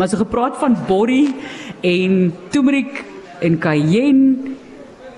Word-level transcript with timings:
Maar 0.00 0.08
so 0.08 0.16
gepraat 0.16 0.56
van 0.56 0.76
body 0.88 1.26
en 1.84 2.32
turmeric 2.48 3.04
en 3.44 3.58
cayenne 3.58 4.56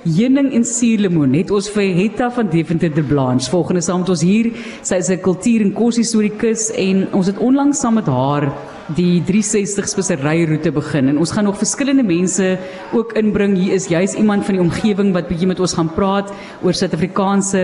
Heuning 0.02 0.48
en 0.50 0.64
suurlemoen 0.66 1.36
het 1.38 1.52
ons 1.54 1.68
vir 1.70 1.92
Hetta 1.94 2.26
van 2.34 2.48
Deventer 2.50 2.90
de 2.90 3.04
Blanche 3.06 3.46
volgende 3.50 3.84
saam 3.86 4.00
met 4.02 4.08
ons 4.10 4.24
hier. 4.26 4.48
Sy 4.82 4.98
is 4.98 5.10
'n 5.10 5.20
kultuur 5.22 5.60
en 5.62 5.72
koshistorikus 5.72 6.72
en 6.74 7.06
ons 7.12 7.26
het 7.26 7.38
onlangs 7.38 7.78
saam 7.78 7.94
met 7.94 8.06
haar 8.06 8.50
die 8.96 9.22
360 9.22 9.88
spesery 9.88 10.44
roete 10.48 10.72
begin 10.74 11.08
en 11.12 11.18
ons 11.22 11.32
gaan 11.32 11.44
nog 11.44 11.58
verskillende 11.60 12.02
mense 12.02 12.58
ook 12.92 13.14
inbring. 13.18 13.54
Hier 13.56 13.74
is 13.74 13.88
juis 13.88 14.14
iemand 14.18 14.44
van 14.44 14.58
die 14.58 14.64
omgewing 14.64 15.12
wat 15.14 15.28
bietjie 15.30 15.48
met 15.50 15.60
ons 15.60 15.76
gaan 15.78 15.92
praat 15.94 16.32
oor 16.62 16.74
Suid-Afrikaanse 16.74 17.62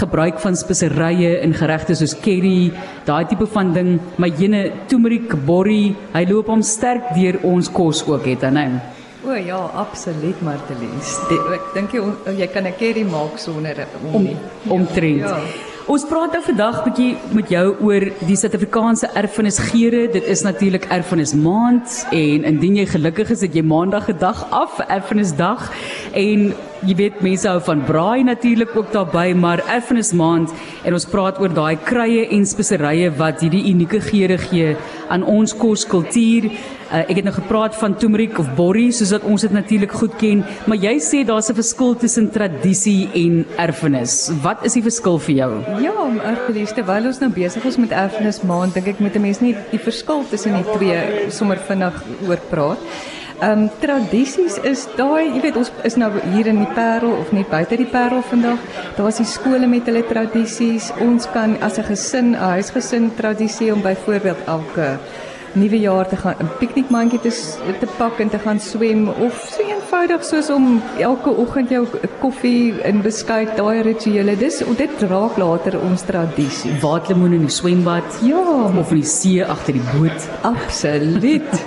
gebruik 0.00 0.40
van 0.40 0.56
speserye 0.56 1.36
in 1.44 1.54
geregte 1.54 1.96
soos 1.98 2.16
curry, 2.24 2.72
daai 3.04 3.24
tipe 3.28 3.46
van 3.46 3.74
ding. 3.76 3.98
My 4.16 4.32
jene 4.32 4.70
turmeric, 4.88 5.36
borrie, 5.46 5.94
hy 6.14 6.24
loop 6.30 6.48
hom 6.52 6.62
sterk 6.64 7.12
deur 7.14 7.42
ons 7.44 7.68
kos 7.68 8.04
ook 8.08 8.26
het, 8.32 8.46
hè. 8.48 8.66
O 9.24 9.32
ja, 9.32 9.56
absoluut 9.80 10.40
Martelies. 10.44 11.14
Ek 11.32 11.70
dink 11.72 11.94
jy 11.96 12.02
jy 12.40 12.48
kan 12.52 12.66
'n 12.66 12.74
curry 12.76 13.04
maak 13.04 13.38
sonder 13.38 13.86
om 14.02 14.16
om 14.16 14.28
omtrent. 14.68 15.24
Ja. 15.24 15.72
Ons 15.84 16.06
praat 16.08 16.32
nou 16.32 16.38
vandag 16.40 16.78
bietjie 16.86 17.10
met 17.36 17.50
jou 17.52 17.64
oor 17.84 18.06
die 18.24 18.36
Suid-Afrikaanse 18.40 19.10
erfenisgeere. 19.20 20.06
Dit 20.14 20.24
is 20.32 20.40
natuurlik 20.40 20.86
erfenismaand 20.88 21.98
en 22.08 22.46
indien 22.48 22.78
jy 22.78 22.86
gelukkig 22.88 23.34
is, 23.34 23.42
het 23.44 23.52
jy 23.52 23.60
maandag 23.68 24.08
'n 24.08 24.16
dag 24.16 24.46
af, 24.48 24.78
erfenisdag 24.88 25.68
en 26.14 26.52
jy 26.84 26.94
weet 26.98 27.20
mense 27.24 27.48
hou 27.48 27.60
van 27.64 27.82
braai 27.86 28.24
natuurlik 28.26 28.74
ook 28.76 28.92
daarbey, 28.92 29.32
maar 29.34 29.62
erfenismaand 29.72 30.52
en 30.84 30.96
ons 30.96 31.06
praat 31.08 31.38
oor 31.40 31.52
daai 31.54 31.76
kruie 31.80 32.26
en 32.36 32.44
speserye 32.46 33.10
wat 33.18 33.40
hierdie 33.44 33.64
unieke 33.70 34.02
geure 34.04 34.36
gee 34.42 34.74
aan 35.12 35.24
ons 35.24 35.54
koskultuur. 35.56 36.50
Uh, 36.94 37.00
ek 37.00 37.16
het 37.18 37.26
nou 37.26 37.32
gepraat 37.34 37.74
van 37.80 37.96
turmeric 37.98 38.36
of 38.38 38.50
borrie 38.58 38.90
soos 38.94 39.14
dat 39.14 39.24
ons 39.26 39.42
dit 39.46 39.54
natuurlik 39.54 39.94
goed 39.96 40.14
ken, 40.20 40.44
maar 40.68 40.78
jy 40.78 40.94
sê 41.00 41.24
daar's 41.24 41.50
'n 41.50 41.56
verskil 41.56 41.96
tussen 41.96 42.30
tradisie 42.30 43.08
en 43.14 43.44
erfenis. 43.56 44.30
Wat 44.42 44.64
is 44.64 44.74
die 44.74 44.82
verskil 44.82 45.18
vir 45.18 45.34
jou? 45.34 45.52
Ja, 45.80 45.96
erfenis, 46.30 46.72
terwyl 46.72 47.06
ons 47.06 47.20
nou 47.20 47.30
besig 47.30 47.64
is 47.64 47.76
met 47.76 47.90
erfenis 47.90 48.42
maand, 48.42 48.74
dink 48.74 48.86
ek 48.88 49.00
met 49.00 49.16
'n 49.16 49.22
mens 49.22 49.40
nie 49.40 49.56
die 49.70 49.78
verskil 49.78 50.24
tussen 50.30 50.54
die 50.54 50.72
twee 50.76 51.30
sommer 51.30 51.56
vinnig 51.56 51.94
oor 52.28 52.38
praat. 52.50 52.78
Um, 53.42 53.66
tradisies 53.82 54.60
is 54.62 54.84
daai, 54.94 55.26
jy 55.34 55.40
weet 55.42 55.56
ons 55.58 55.70
is 55.82 55.96
nou 55.98 56.06
hier 56.30 56.46
in 56.46 56.60
die 56.62 56.70
Parel 56.76 57.16
of 57.18 57.32
net 57.34 57.48
buite 57.50 57.74
die 57.80 57.88
Parel 57.90 58.22
vandag. 58.22 58.62
Daar's 58.94 59.18
die 59.18 59.26
skole 59.26 59.66
met 59.66 59.90
hulle 59.90 60.04
tradisies. 60.06 60.92
Ons 61.02 61.26
kan 61.34 61.56
as 61.60 61.78
'n 61.78 61.88
gesin, 61.90 62.30
'n 62.30 62.54
huisgesin 62.54 63.10
tradisie 63.18 63.72
om 63.72 63.82
byvoorbeeld 63.82 64.46
elke 64.46 64.98
nuwe 65.54 65.78
jaar 65.80 66.08
te 66.08 66.16
gaan 66.16 66.34
'n 66.40 66.50
piknikmandjie 66.58 67.20
te 67.20 67.30
te 67.80 67.86
pak 67.98 68.20
en 68.20 68.28
te 68.28 68.38
gaan 68.38 68.60
swem 68.60 69.08
of 69.08 69.34
so 69.50 69.62
eenvoudig 69.62 70.24
soos 70.24 70.50
om 70.50 70.82
elke 70.98 71.30
oggend 71.30 71.70
jou 71.70 71.86
koffie 72.20 72.74
in 72.82 73.02
beskuit 73.02 73.56
daai 73.56 73.82
rituele. 73.82 74.36
Dis 74.36 74.62
dit 74.76 75.02
raak 75.08 75.36
later 75.36 75.80
ons 75.80 76.02
tradisie. 76.02 76.72
Waterlemoen 76.82 77.32
in 77.32 77.46
die 77.46 77.50
swembad 77.50 78.18
ja. 78.22 78.40
of 78.78 78.90
in 78.90 79.00
die 79.00 79.06
see 79.06 79.44
agter 79.44 79.72
die 79.72 79.86
boot. 79.92 80.28
Absoluut. 80.42 81.52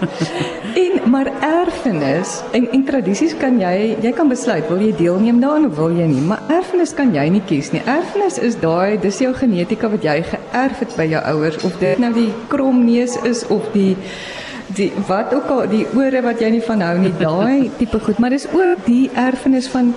En 0.77 1.09
maar 1.09 1.31
erfenis 1.41 2.43
en 2.51 2.67
en 2.71 2.83
tradisies 2.85 3.33
kan 3.37 3.59
jy 3.59 3.95
jy 4.01 4.11
kan 4.11 4.27
besluit 4.29 4.67
wil 4.69 4.81
jy 4.81 4.91
deelneem 4.97 5.39
daaraan 5.39 5.65
of 5.65 5.75
wil 5.75 5.95
jy 5.95 6.05
nie 6.05 6.21
maar 6.21 6.43
erfenis 6.53 6.93
kan 6.93 7.13
jy 7.15 7.29
nie 7.29 7.41
kies 7.41 7.71
nie. 7.71 7.81
Erfenis 7.85 8.37
is 8.37 8.59
daai 8.61 8.99
dis 9.01 9.17
jou 9.19 9.33
genetika 9.33 9.89
wat 9.89 10.03
jy 10.03 10.21
geërf 10.27 10.83
het 10.83 10.95
by 10.97 11.07
jou 11.13 11.23
ouers 11.31 11.57
of 11.63 11.79
dit 11.79 11.97
nou 12.03 12.11
die 12.13 12.29
kromneus 12.51 13.17
is 13.23 13.45
of 13.47 13.65
die 13.73 13.76
die 13.77 14.91
wat 15.07 15.33
ook 15.33 15.51
al 15.53 15.67
die 15.71 15.85
ore 15.95 16.21
wat 16.25 16.41
jy 16.43 16.49
nie 16.57 16.63
van 16.63 16.81
hou 16.83 16.95
nie 16.99 17.13
daai 17.19 17.69
tipe 17.77 17.99
goed. 18.03 18.19
Maar 18.19 18.35
dis 18.35 18.47
ook 18.51 18.83
die 18.85 19.09
erfenis 19.15 19.69
van 19.71 19.93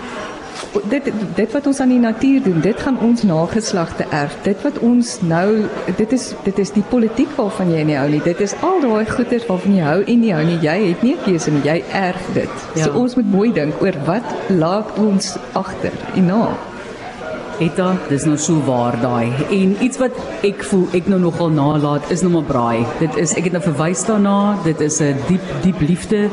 dit 0.92 1.10
dit 1.34 1.52
wat 1.52 1.66
ons 1.66 1.80
aan 1.80 1.88
die 1.88 1.98
natuur 1.98 2.42
doen 2.44 2.60
dit 2.60 2.80
gaan 2.80 2.98
ons 3.00 3.22
nageslagte 3.26 4.06
erf. 4.14 4.36
Dit 4.42 4.62
wat 4.62 4.78
ons 4.78 5.16
nou 5.26 5.66
dit 5.96 6.12
is 6.12 6.30
dit 6.44 6.58
is 6.58 6.72
die 6.76 6.84
politiek 6.92 7.30
waarvan 7.36 7.72
jy 7.74 7.84
nie 7.88 7.98
hou 7.98 8.08
nie. 8.12 8.22
Dit 8.24 8.40
is 8.44 8.54
al 8.66 8.80
daai 8.84 9.06
goeders 9.10 9.46
waarvan 9.50 9.76
jy 9.76 9.86
hou 9.88 10.00
en 10.04 10.24
nie 10.24 10.34
hou 10.34 10.44
nie. 10.46 10.58
Jy 10.62 10.78
het 10.88 11.02
nie 11.02 11.14
'n 11.16 11.24
keuse 11.24 11.50
nie. 11.50 11.64
Jy 11.64 11.82
erf 11.92 12.26
dit. 12.34 12.56
Ja. 12.74 12.84
so 12.84 12.92
ons 12.92 13.14
moet 13.14 13.30
mooi 13.30 13.52
dink 13.52 13.82
oor 13.82 13.96
wat 14.06 14.26
laat 14.48 14.98
ons 14.98 15.36
agter 15.52 15.92
en 16.14 16.26
na 16.26 16.69
Etta, 17.60 17.90
dis 18.08 18.22
nou 18.24 18.38
so 18.40 18.56
waar 18.64 18.96
daai. 19.02 19.28
En 19.52 19.74
iets 19.84 19.98
wat 20.00 20.16
ek 20.46 20.62
voel 20.64 20.86
ek 20.96 21.10
nou 21.12 21.18
nogal 21.20 21.50
nalat 21.52 22.06
is 22.14 22.22
nou 22.24 22.30
maar 22.32 22.46
braai. 22.48 22.86
Dit 23.02 23.18
is 23.20 23.34
ek 23.36 23.50
het 23.50 23.56
nou 23.58 23.60
verwys 23.66 24.00
daarna. 24.08 24.56
Dit 24.64 24.80
is 24.80 24.96
'n 25.04 25.20
diep 25.28 25.44
diep 25.64 25.80
liefde 25.84 26.30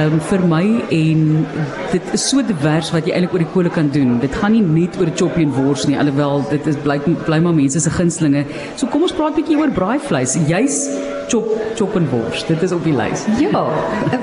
um, 0.00 0.16
vir 0.30 0.46
my 0.48 0.64
en 0.88 1.46
dit 1.92 2.02
is 2.16 2.24
so 2.30 2.40
divers 2.40 2.92
wat 2.96 3.04
jy 3.04 3.12
eintlik 3.12 3.34
oor 3.34 3.44
die 3.44 3.52
kole 3.52 3.68
kan 3.68 3.90
doen. 3.92 4.18
Dit 4.20 4.34
gaan 4.34 4.52
nie 4.52 4.64
net 4.64 4.96
oor 4.96 5.12
choppie 5.12 5.44
en 5.44 5.52
wors 5.52 5.84
nie, 5.84 5.98
alhoewel 5.98 6.48
dit 6.48 6.66
is 6.66 6.76
bly 6.76 6.98
bly 6.98 7.40
maar 7.40 7.54
mense 7.54 7.80
se 7.80 7.90
gunstelinge. 7.90 8.46
So 8.76 8.86
kom 8.86 9.02
ons 9.02 9.12
praat 9.12 9.36
'n 9.36 9.42
bietjie 9.42 9.58
oor 9.60 9.70
braai 9.70 9.98
vleis. 10.00 10.34
Jy's 10.48 10.88
chop 11.30 11.46
chop 11.78 11.96
en 11.96 12.08
wors. 12.10 12.44
Dit 12.46 12.62
is 12.66 12.72
op 12.74 12.84
die 12.84 12.94
lys. 12.96 13.24
Ja, 13.38 13.64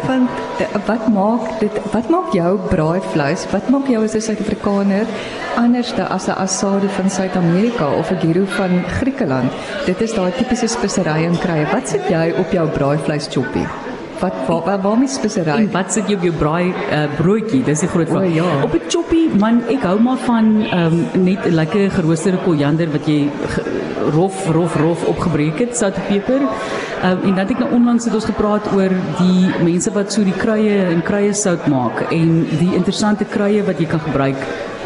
want 0.07 0.29
wat 0.89 1.07
maak 1.13 1.59
dit 1.61 1.79
wat 1.93 2.11
maak 2.13 2.35
jou 2.35 2.51
braai 2.69 3.01
vleis? 3.13 3.47
Wat 3.51 3.69
maak 3.73 3.87
jou 3.87 4.03
as 4.03 4.15
'n 4.15 4.21
Suid-Afrikaner 4.27 5.07
anders 5.55 5.93
as 5.93 6.27
'n 6.27 6.37
asadi 6.45 6.87
van 6.87 7.09
Suid-Amerika 7.09 7.87
of 7.97 8.11
'n 8.11 8.19
gyro 8.19 8.45
van 8.45 8.83
Griekeland? 8.99 9.51
Dit 9.85 10.01
is 10.01 10.13
daai 10.13 10.31
tipiese 10.31 10.67
speserye 10.67 11.25
en 11.25 11.37
kruie. 11.37 11.67
Wat 11.71 11.87
sit 11.87 12.07
jy 12.09 12.33
op 12.37 12.51
jou 12.51 12.67
braai 12.69 12.97
vleis 12.97 13.27
choppie? 13.31 13.86
Wat 14.19 14.33
wat 14.47 14.65
waar, 14.65 14.81
waar 14.81 14.97
my 14.97 15.07
spesery? 15.07 15.49
En 15.49 15.71
wat 15.71 15.93
sit 15.93 16.09
jy 16.09 16.15
op 16.17 16.23
jou 16.25 16.33
braai 16.33 16.71
uh, 16.71 17.03
broodjie? 17.17 17.61
Dis 17.63 17.83
die 17.85 17.89
groot 17.91 18.09
vraag. 18.09 18.33
Ja. 18.33 18.47
Op 18.63 18.73
'n 18.73 18.89
choppie, 18.89 19.29
man, 19.39 19.61
ek 19.69 19.83
hou 19.85 19.99
maar 20.01 20.17
van 20.25 20.45
um, 20.73 20.97
net 21.23 21.45
'n 21.45 21.53
lekker 21.53 21.91
geroosterde 21.91 22.41
koriander 22.45 22.91
wat 22.91 23.05
jy 23.05 23.29
rof 24.13 24.49
rof 24.49 24.75
rof 24.75 25.05
opgebreek 25.05 25.59
het, 25.59 25.77
sout 25.77 25.95
en 25.95 26.05
peper. 26.07 26.41
Um, 27.03 27.19
en 27.23 27.35
dan 27.35 27.45
het 27.45 27.51
ek 27.51 27.59
nou 27.59 27.71
onlangs 27.77 28.05
het 28.05 28.13
ons 28.17 28.25
gepraat 28.25 28.65
oor 28.73 28.89
die 29.19 29.49
mense 29.61 29.91
wat 29.93 30.13
so 30.13 30.23
die 30.25 30.33
kruie 30.33 30.79
en 30.87 31.03
kruie 31.05 31.33
sout 31.37 31.67
maak 31.69 31.99
en 32.09 32.31
die 32.57 32.73
interessante 32.73 33.25
kruie 33.29 33.61
wat 33.67 33.77
jy 33.77 33.85
kan 33.91 34.01
gebruik 34.01 34.39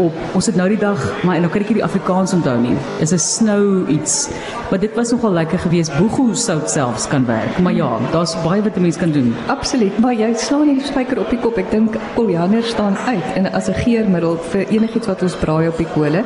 op 0.03 0.35
ons 0.35 0.47
het 0.49 0.57
nou 0.59 0.67
die 0.71 0.79
dag 0.81 0.99
maar 1.23 1.39
nou 1.39 1.49
kan 1.51 1.63
ek 1.63 1.71
hierdie 1.71 1.85
Afrikaans 1.85 2.33
onthou 2.35 2.57
nie 2.59 2.75
is 3.03 3.13
'n 3.13 3.23
snou 3.23 3.87
iets 3.95 4.29
maar 4.69 4.79
dit 4.79 4.95
was 4.95 5.11
nogal 5.11 5.33
lekker 5.39 5.59
geweest 5.59 5.97
boegoe 5.97 6.35
sout 6.35 6.69
selfs 6.69 7.07
kan 7.07 7.25
werk 7.25 7.59
maar 7.59 7.73
ja 7.73 7.89
daar's 8.11 8.35
baie 8.43 8.61
wat 8.61 8.75
'n 8.75 8.81
mens 8.81 8.97
kan 8.97 9.11
doen 9.11 9.20
absoluut. 9.47 9.99
Maar 9.99 10.13
jy 10.13 10.33
slaan 10.35 10.67
nie 10.67 10.77
die 10.79 10.87
spyker 10.87 11.19
op 11.19 11.29
die 11.29 11.39
kop. 11.39 11.57
Ek 11.61 11.71
dink 11.71 11.97
koriander 12.15 12.63
staan 12.63 12.97
uit. 13.07 13.27
En 13.35 13.51
as 13.51 13.69
'n 13.69 13.79
geurmiddel 13.83 14.37
vir 14.51 14.67
enigiets 14.67 15.07
wat 15.07 15.21
ons 15.21 15.35
braai 15.35 15.67
op 15.67 15.77
die 15.77 15.91
kole 15.93 16.23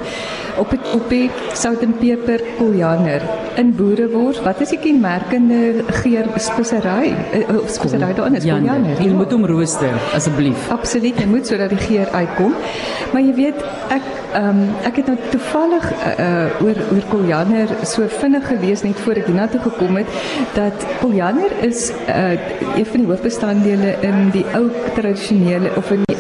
op 0.57 0.72
die 0.72 0.79
op 0.95 1.09
die 1.09 1.29
sout 1.53 1.81
en 1.83 1.95
peper 2.00 2.41
koriander 2.57 3.23
in 3.59 3.72
boerewors 3.75 4.41
wat 4.45 4.61
is 4.63 4.72
die 4.75 4.79
kenmerkende 4.79 5.83
geur 6.01 6.29
spesery? 6.38 7.13
Uh, 7.33 7.57
spesery 7.67 8.11
daarin 8.16 8.39
is? 8.39 8.47
Koriander 8.47 9.01
jy 9.03 9.12
moet 9.16 9.31
hom 9.35 9.45
rooster 9.50 9.95
asseblief. 10.16 10.69
Absoluut. 10.75 11.19
Jy 11.19 11.27
moet 11.31 11.47
sodat 11.47 11.73
die 11.73 11.81
geur 11.81 12.12
uitkom. 12.12 12.56
Maar 13.13 13.23
jy 13.23 13.33
weet 13.41 13.66
ek 13.95 14.13
ehm 14.35 14.47
um, 14.50 14.63
ek 14.83 14.97
het 15.00 15.07
nou 15.07 15.17
toevallig 15.31 15.85
uh 16.19 16.63
oor 16.63 16.79
oor 16.91 17.06
koriander 17.12 17.72
so 17.88 18.07
vinnig 18.19 18.47
gelees 18.47 18.83
net 18.83 19.00
voor 19.06 19.22
ek 19.22 19.29
hiernatoe 19.31 19.62
gekom 19.63 20.00
het 20.01 20.17
dat 20.57 20.88
koriander 21.00 21.53
is 21.63 21.88
uh 22.12 22.35
een 22.75 22.84
van 22.91 23.03
die 23.03 23.09
hoofbestanddele 23.09 23.96
in 24.06 24.29
die 24.34 24.46
ou 24.57 24.69
tradisionele 24.96 25.72
of 25.78 25.91
in 25.91 26.03
die 26.09 26.18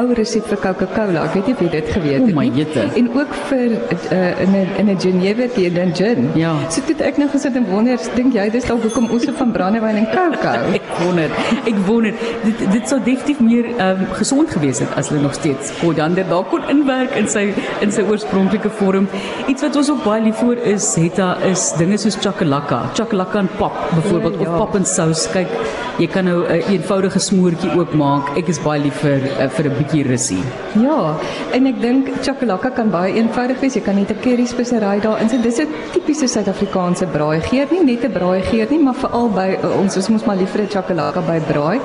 ou 0.00 0.14
resep 0.18 0.46
vir 0.50 0.60
Coca-Cola. 0.62 1.24
Ek 1.28 1.36
weet 1.38 1.46
nie 1.50 1.54
of 1.54 1.62
jy 1.64 1.70
dit 1.72 1.90
geweet 1.96 2.26
het 2.26 2.34
nie. 2.38 2.50
Jette. 2.58 2.86
En 3.00 3.10
ook 3.14 3.34
vir 3.48 3.74
uh, 3.74 4.42
in 4.44 4.50
'n 4.54 4.68
in 4.80 4.90
'n 4.90 5.00
Geneva 5.00 5.46
tee 5.54 5.72
dan 5.72 5.94
gin. 5.94 6.30
Ja. 6.34 6.52
So 6.70 6.80
dit 6.86 7.00
ek 7.00 7.18
nou 7.18 7.28
gesit 7.28 7.56
en 7.56 7.66
wonder, 7.70 7.98
dink 8.14 8.34
jy 8.34 8.48
dis 8.50 8.64
dalk 8.64 8.82
hoekom 8.82 9.10
ons 9.10 9.24
van 9.38 9.52
brandewyn 9.52 9.96
en 9.96 10.08
Coca? 10.16 10.52
ek 10.78 10.86
wonder. 11.02 11.30
Ek 11.64 11.78
wonder 11.86 12.12
dit 12.44 12.58
dit 12.72 12.88
sou 12.88 12.98
definitief 12.98 13.40
meer 13.40 13.66
um, 13.80 14.06
gesond 14.12 14.50
gewees 14.50 14.78
het 14.78 14.88
as 14.96 15.08
hulle 15.08 15.22
nog 15.22 15.34
steeds 15.34 15.72
koriander 15.80 16.24
daar 16.28 16.44
kon 16.44 16.62
inwerk 16.68 17.14
in 17.16 17.28
sy 17.28 17.52
in 17.80 17.92
sy 17.92 18.02
oorspronklike 18.02 18.70
vorm. 18.80 19.08
Iets 19.46 19.62
wat 19.62 19.76
ons 19.76 19.90
ook 19.90 20.04
baie 20.04 20.22
lief 20.22 20.40
vir 20.42 20.58
is, 20.74 20.94
hetta 21.00 21.36
is 21.50 21.72
dinge 21.78 21.98
soos 21.98 22.16
chakalaka, 22.16 22.90
chakalaka 22.94 23.38
en 23.38 23.50
pap 23.58 23.76
byvoorbeeld 23.94 24.40
ja, 24.40 24.42
ja. 24.42 24.50
of 24.50 24.58
pap 24.58 24.74
en 24.74 24.84
sous. 24.84 25.26
Kyk, 25.34 25.50
jy 25.98 26.06
kan 26.06 26.24
nou 26.24 26.42
'n 26.42 26.50
uh, 26.50 26.70
eenvoudige 26.74 27.18
smoortjie 27.18 27.70
ook 27.78 27.94
maak. 27.94 28.36
Ek 28.36 28.48
is 28.48 28.60
baie 28.62 28.80
lief 28.82 29.00
vir 29.04 29.20
uh, 29.38 29.48
vir 29.48 29.70
'n 29.70 29.76
bietjie 29.84 30.04
rusie. 30.08 30.42
Ja, 30.80 31.14
en 31.52 31.68
ek 31.68 31.80
dink 31.82 32.10
chakalaka 32.24 32.72
kan 32.74 32.90
baie 32.90 33.14
eenvoudig 33.20 33.60
wees. 33.60 33.76
Jy 33.76 33.82
kan 33.84 33.96
net 33.96 34.10
'n 34.10 34.20
curry 34.22 34.46
spesery 34.46 35.00
daarin 35.00 35.28
sit. 35.28 35.42
Dis 35.42 35.60
'n 35.60 35.68
tipiese 35.92 36.26
Suid-Afrikaanse 36.28 37.06
braai 37.06 37.40
geur, 37.40 37.66
nie 37.70 37.84
net 37.84 38.04
'n 38.04 38.12
braai 38.12 38.42
geur 38.42 38.66
nie, 38.70 38.78
maar 38.78 38.94
veral 38.94 39.28
by 39.28 39.58
ons 39.62 39.96
ons 39.96 40.08
moet 40.08 40.26
maar 40.26 40.36
liever 40.36 40.60
'n 40.62 40.68
chakalaka 40.68 41.20
by 41.20 41.40
braai. 41.52 41.80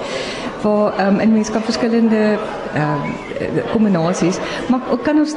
Waar 0.61 1.07
um, 1.07 1.19
'n 1.21 1.33
mens 1.33 1.51
kan 1.51 1.61
verskillende 1.61 2.38
ehm 2.73 3.03
um, 3.03 3.27
kombinasies, 3.71 4.38
maar 4.67 4.79
kan 5.03 5.17
ons 5.17 5.35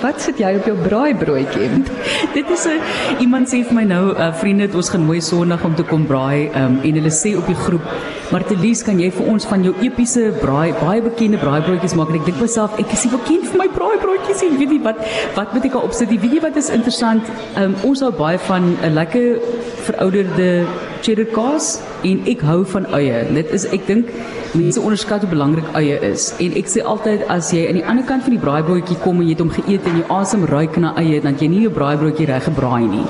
wat 0.00 0.20
sit 0.20 0.38
jy 0.38 0.54
op 0.56 0.66
jou 0.66 0.76
braaibroodjie? 0.76 1.68
Dit 2.36 2.50
is 2.50 2.66
'n 2.66 2.80
iemand 3.18 3.48
sê 3.48 3.64
vir 3.64 3.74
my 3.74 3.84
nou, 3.84 4.14
uh, 4.14 4.32
vriende, 4.34 4.62
het 4.62 4.74
ons 4.74 4.88
genooi 4.88 5.20
Sondag 5.20 5.64
om 5.64 5.74
te 5.74 5.82
kom 5.82 6.06
braai 6.06 6.50
um, 6.54 6.78
en 6.82 6.94
hulle 6.94 7.10
sê 7.10 7.36
op 7.36 7.46
die 7.46 7.54
groep, 7.54 7.82
"Martelies, 8.30 8.82
kan 8.82 9.00
jy 9.00 9.10
vir 9.10 9.26
ons 9.26 9.46
van 9.46 9.62
jou 9.62 9.74
epiese 9.80 10.32
braai, 10.40 10.74
baie 10.80 11.02
bekende 11.02 11.38
braaibroodjies 11.38 11.94
maak?" 11.94 12.08
En 12.08 12.14
ek 12.14 12.24
dink 12.24 12.40
myself, 12.40 12.78
ek 12.78 12.92
is 12.92 13.04
nie 13.04 13.12
bekend 13.16 13.46
vir 13.50 13.58
my 13.58 13.68
braaibroodjies 13.68 14.42
nie. 14.42 14.58
Weet 14.58 14.70
jy 14.70 14.82
wat 14.82 14.98
wat 15.34 15.54
moet 15.54 15.64
ek 15.64 15.74
al 15.74 15.82
opsit? 15.82 16.08
Weet 16.08 16.32
jy 16.32 16.40
wat 16.40 16.56
is 16.56 16.70
interessant? 16.70 17.22
Um, 17.56 17.74
ons 17.82 18.00
hou 18.00 18.12
baie 18.12 18.38
van 18.38 18.76
'n 18.82 18.94
lekker 18.94 19.40
verouderde 19.88 20.66
cheddar 21.00 21.28
kaas 21.32 21.80
en 22.04 22.22
ek 22.26 22.40
hou 22.40 22.64
van 22.64 22.86
eie. 22.98 23.24
Dit 23.34 23.52
is 23.52 23.64
ek 23.72 23.86
dink 23.86 24.12
mense 24.54 24.80
onderskat 24.80 25.24
hoe 25.24 25.30
belangrik 25.30 25.68
eie 25.78 25.98
is. 26.10 26.30
En 26.40 26.54
ek 26.56 26.70
sê 26.72 26.84
altyd 26.84 27.26
as 27.32 27.50
jy 27.52 27.66
aan 27.68 27.80
die 27.80 27.86
ander 27.86 28.06
kant 28.08 28.24
van 28.26 28.36
die 28.36 28.42
braaibroodjie 28.42 28.98
kom 29.04 29.20
en 29.20 29.28
jy 29.28 29.36
het 29.36 29.44
hom 29.44 29.52
geëet 29.52 29.88
en 29.90 30.00
jy 30.00 30.04
asem 30.18 30.44
ruik 30.48 30.78
na 30.80 30.94
eie, 31.00 31.20
dan 31.24 31.36
jy 31.40 31.50
nie 31.52 31.64
jou 31.66 31.72
braaibroodjie 31.74 32.28
reg 32.30 32.48
gebraai 32.48 32.86
nie. 32.88 33.06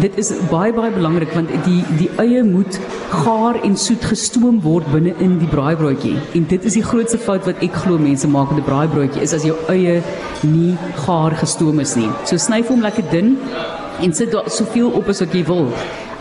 Dit 0.00 0.16
is 0.16 0.30
baie 0.48 0.72
baie 0.72 0.88
belangrik 0.94 1.34
want 1.36 1.50
die 1.66 1.82
die 1.98 2.08
eie 2.22 2.40
moet 2.48 2.78
gaar 3.10 3.58
en 3.60 3.74
soet 3.76 4.06
gestoom 4.08 4.62
word 4.64 4.88
binne 4.92 5.12
in 5.20 5.34
die 5.42 5.50
braaibroodjie. 5.52 6.14
En 6.38 6.46
dit 6.48 6.64
is 6.64 6.78
die 6.78 6.84
grootste 6.86 7.20
fout 7.20 7.44
wat 7.48 7.60
ek 7.66 7.76
glo 7.84 8.00
mense 8.00 8.28
maak 8.28 8.54
met 8.54 8.62
'n 8.62 8.68
braaibroodjie 8.70 9.20
is 9.20 9.34
as 9.36 9.44
jou 9.44 9.56
eie 9.68 10.00
nie 10.42 10.78
gaar 11.04 11.36
gestoom 11.36 11.80
is 11.80 11.94
nie. 11.96 12.08
So 12.24 12.36
sny 12.36 12.62
hom 12.68 12.80
lekker 12.80 13.04
dun 13.10 13.36
en 14.00 14.14
sit 14.14 14.32
daar 14.32 14.48
soveel 14.48 14.90
op 14.90 15.08
as 15.08 15.20
wat 15.20 15.34
jy 15.34 15.44
wil. 15.44 15.68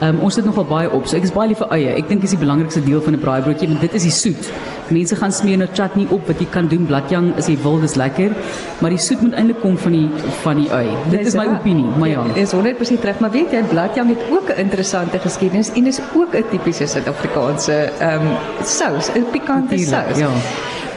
Um, 0.02 0.18
ons 0.26 0.34
sit 0.34 0.46
nogal 0.46 0.66
baie 0.66 0.90
op. 0.90 1.06
So 1.06 1.18
ek 1.18 1.28
is 1.28 1.34
baie 1.34 1.52
lief 1.52 1.60
vir 1.62 1.74
eie. 1.76 1.92
Ek 2.00 2.08
dink 2.10 2.24
dis 2.26 2.32
die 2.34 2.40
belangrikste 2.42 2.82
deel 2.82 3.04
van 3.06 3.14
'n 3.14 3.22
braaibroodjie 3.22 3.68
want 3.70 3.82
dit 3.86 3.94
is 4.00 4.08
die 4.08 4.14
soet. 4.16 4.50
Mense 4.90 5.16
gaan 5.16 5.32
smeer 5.32 5.58
nou 5.62 5.68
chutney 5.74 6.08
op 6.10 6.26
wat 6.28 6.40
jy 6.42 6.48
kan 6.50 6.68
doen 6.68 6.88
bladjang 6.90 7.28
as 7.38 7.48
jy 7.48 7.58
wil, 7.62 7.78
dis 7.80 7.96
lekker, 7.96 8.34
maar 8.82 8.90
die 8.90 8.98
soet 8.98 9.22
moet 9.22 9.34
eintlik 9.34 9.62
kom 9.62 9.78
van 9.78 9.92
die 9.92 10.10
van 10.42 10.58
die 10.58 10.70
ui. 10.72 10.90
Dit 11.12 11.28
is 11.28 11.36
my 11.36 11.46
opinie, 11.46 11.86
maar 11.98 12.10
ja. 12.10 12.26
Is 12.36 12.52
100% 12.52 13.04
reg, 13.04 13.20
maar 13.20 13.32
weet 13.32 13.52
jy, 13.52 13.64
bladjang 13.70 14.10
het 14.10 14.26
ook 14.32 14.50
'n 14.50 14.60
interessante 14.60 15.20
geskiedenis 15.20 15.72
en 15.76 15.88
is 15.88 16.02
ook 16.16 16.36
'n 16.36 16.50
tipiese 16.50 16.88
Suid-Afrikaanse 16.88 17.92
ehm 18.00 18.26
um, 18.26 18.38
sous, 18.64 19.14
'n 19.16 19.26
pikante 19.32 19.78
sous. 19.78 20.18
Ja 20.18 20.30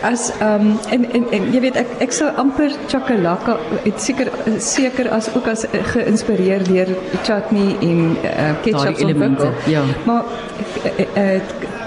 as 0.04 0.30
ehm 0.38 0.60
um, 0.60 0.78
en 0.90 1.04
en 1.16 1.24
en 1.36 1.46
jy 1.54 1.60
weet 1.64 1.76
ek 1.82 1.92
ek 2.06 2.12
sou 2.12 2.28
amper 2.42 2.72
chakalaka 2.92 3.56
het 3.84 4.00
seker 4.06 4.30
seker 4.58 5.10
as 5.16 5.30
ook 5.34 5.48
as 5.52 5.64
geïnspireer 5.92 6.64
deur 6.68 6.90
chutney 7.22 7.76
en 7.90 8.02
uh, 8.16 8.50
ketchup 8.66 9.00
en 9.08 9.18
winkel. 9.18 9.52
Ja. 9.72 9.84
Maar 10.04 10.24
uh, 10.84 11.06
uh, 11.24 11.40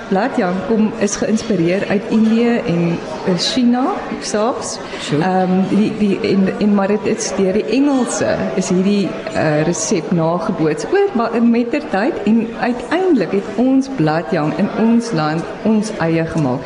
Bladjang 0.09 0.55
kom 0.67 0.91
is 0.99 1.15
geïnspireer 1.15 1.83
uit 1.89 2.03
Indië 2.09 2.61
en 2.65 2.97
China 3.37 3.85
selfs. 4.21 4.77
Ehm 5.19 5.51
um, 5.51 5.65
die 5.69 5.91
die 5.97 6.19
in 6.21 6.47
in 6.59 6.73
maar 6.75 6.87
dit 6.87 7.05
is 7.05 7.31
deur 7.37 7.53
die 7.53 7.65
Engelse 7.79 8.35
is 8.55 8.69
hierdie 8.69 9.09
uh, 9.33 9.63
resep 9.67 10.11
nageboots 10.11 10.85
oor 10.91 11.09
maar 11.13 11.35
in 11.35 11.49
mettertyd 11.49 12.23
en 12.23 12.47
uiteindelik 12.59 13.31
het 13.31 13.49
ons 13.55 13.89
Bladjang 13.95 14.53
in 14.57 14.69
ons 14.79 15.11
land 15.11 15.43
ons 15.63 15.91
eie 15.97 16.25
gemaak. 16.25 16.59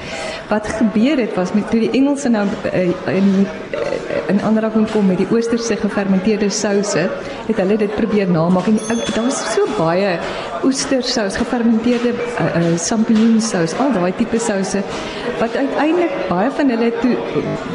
Wat 0.50 0.68
gebeur 0.68 1.18
het 1.18 1.34
was 1.36 1.54
met 1.54 1.70
toe 1.70 1.80
die 1.80 1.92
Engelse 1.92 2.30
nou 2.30 2.46
uh, 2.74 3.16
in 3.16 3.48
in 4.32 4.42
aanraking 4.48 4.88
kom 4.92 5.10
met 5.12 5.20
die 5.22 5.28
oosterse 5.32 5.78
gefermenteerde 5.82 6.50
souse, 6.50 7.08
het 7.48 7.58
hulle 7.60 7.78
dit 7.82 7.96
probeer 7.96 8.32
namaak. 8.32 8.70
En 8.72 8.80
uh, 8.80 9.00
daar 9.16 9.28
was 9.28 9.42
so 9.54 9.68
baie 9.78 10.16
oestersous, 10.64 11.38
gefermenteerde 11.42 12.14
uh, 12.14 12.46
uh, 12.46 12.78
champignonsous, 12.78 13.76
al 13.82 13.94
daai 13.98 14.14
tipe 14.18 14.40
souse 14.40 14.84
wat 15.42 15.56
uiteindelik 15.58 16.12
baie 16.30 16.52
van 16.58 16.70
hulle 16.70 16.92
toe 17.02 17.16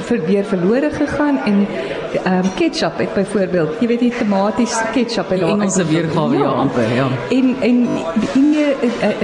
vir 0.08 0.20
weer 0.28 0.44
verlore 0.46 0.90
gegaan 0.94 1.40
en 1.50 1.64
um, 1.64 2.50
ketchup 2.58 3.00
het 3.02 3.14
byvoorbeeld, 3.14 3.80
jy 3.82 3.88
weet 3.90 4.04
die 4.06 4.12
tomaties 4.14 4.76
ketchup 4.94 5.32
en 5.34 5.42
Engelse 5.48 5.86
weergawe 5.88 6.38
ja 6.38 6.52
amper 6.62 6.94
ja. 6.94 7.08
En 7.34 7.50
en 7.66 7.80
in 8.38 8.46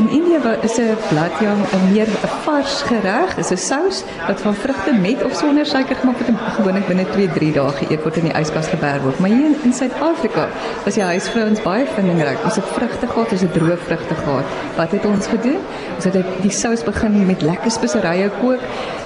in 0.01 0.09
Indië 0.11 0.41
is 0.67 0.79
'n 0.79 0.97
bladjang 1.09 1.63
'n 1.71 1.93
meer 1.93 2.09
'n 2.09 2.33
vars 2.45 2.83
gereg, 2.91 3.37
is 3.39 3.51
'n 3.51 3.57
sous 3.57 4.05
wat 4.27 4.41
van 4.41 4.55
vrugte 4.55 4.93
met 4.93 5.25
of 5.25 5.33
sonder 5.35 5.67
suiker 5.67 5.97
gemaak 5.97 6.19
word 6.19 6.29
en 6.29 6.39
gewoonlik 6.59 6.87
binne 6.87 7.07
2-3 7.29 7.53
dae 7.55 7.73
geëet 7.79 8.03
word 8.03 8.19
in 8.21 8.29
die 8.29 8.35
yskas 8.39 8.71
geberg 8.73 9.05
word. 9.07 9.21
Maar 9.23 9.35
hier 9.35 9.65
in 9.67 9.75
Suid-Afrika 9.77 10.49
was 10.85 10.97
die 10.99 11.05
huisvrouens 11.07 11.63
baie 11.63 11.87
vindingryk. 11.95 12.43
Ons 12.45 12.59
het 12.59 12.71
vrugte 12.75 13.07
gehad, 13.11 13.35
ons 13.37 13.45
het 13.47 13.55
droë 13.57 13.79
vrugte 13.87 14.19
gehad. 14.23 14.57
Wat 14.79 14.97
het 14.97 15.07
ons 15.09 15.29
gedoen? 15.31 15.61
Ons 15.97 16.09
het 16.11 16.19
die 16.43 16.55
sous 16.55 16.85
begin 16.87 17.21
met 17.29 17.45
lekker 17.47 17.71
speserye 17.71 18.31
kook, 18.41 18.65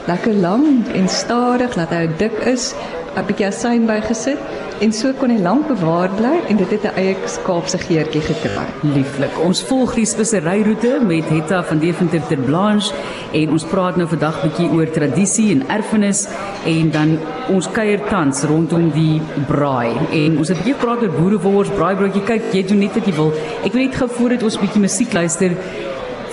lekker 0.09 0.37
lank 0.45 0.93
en 0.97 1.09
stadig 1.13 1.77
laat 1.77 1.93
hy 1.95 2.07
dik 2.21 2.39
is, 2.53 2.73
'n 3.17 3.25
bietjie 3.25 3.47
asyn 3.49 3.87
bygesit 3.89 4.39
en 4.85 4.93
so 4.93 5.13
kon 5.17 5.33
hy 5.33 5.39
lank 5.41 5.69
bewaar 5.71 6.11
bly 6.19 6.35
en 6.51 6.59
dit 6.61 6.73
het 6.75 6.85
'n 6.85 6.97
eie 7.01 7.15
Kaapse 7.47 7.79
geurtjie 7.79 8.21
gekry. 8.21 8.67
Lieflik. 8.83 9.39
Ons 9.41 9.63
volg 9.63 9.95
die 9.95 10.05
speseryroete 10.05 11.01
met 11.01 11.25
Hetta 11.29 11.63
van 11.63 11.79
Deventer 11.79 12.21
ter 12.29 12.39
Blanche 12.39 12.93
en 13.33 13.51
ons 13.51 13.65
praat 13.65 13.97
nou 13.97 14.07
vandag 14.09 14.43
bietjie 14.43 14.69
oor 14.69 14.91
tradisie 14.91 15.51
en 15.55 15.65
erfenis 15.69 16.29
en 16.67 16.91
dan 16.91 17.19
ons 17.49 17.71
kuier 17.71 18.01
tans 18.09 18.43
rondom 18.43 18.91
die 18.91 19.21
braai 19.47 19.97
en 20.13 20.39
ons 20.39 20.49
het 20.49 20.59
bietjie 20.59 20.81
praat 20.85 21.03
oor 21.03 21.15
boerewors, 21.21 21.71
braaibroodjie. 21.71 22.25
Kyk, 22.27 22.53
jy 22.53 22.67
doen 22.67 22.79
net 22.79 22.95
wat 22.95 23.07
jy 23.07 23.15
wil. 23.15 23.33
Ek 23.65 23.73
wil 23.73 23.83
net 23.83 23.95
gou 23.95 24.09
voordat 24.09 24.43
ons 24.43 24.59
bietjie 24.59 24.81
musiek 24.81 25.13
luister 25.13 25.57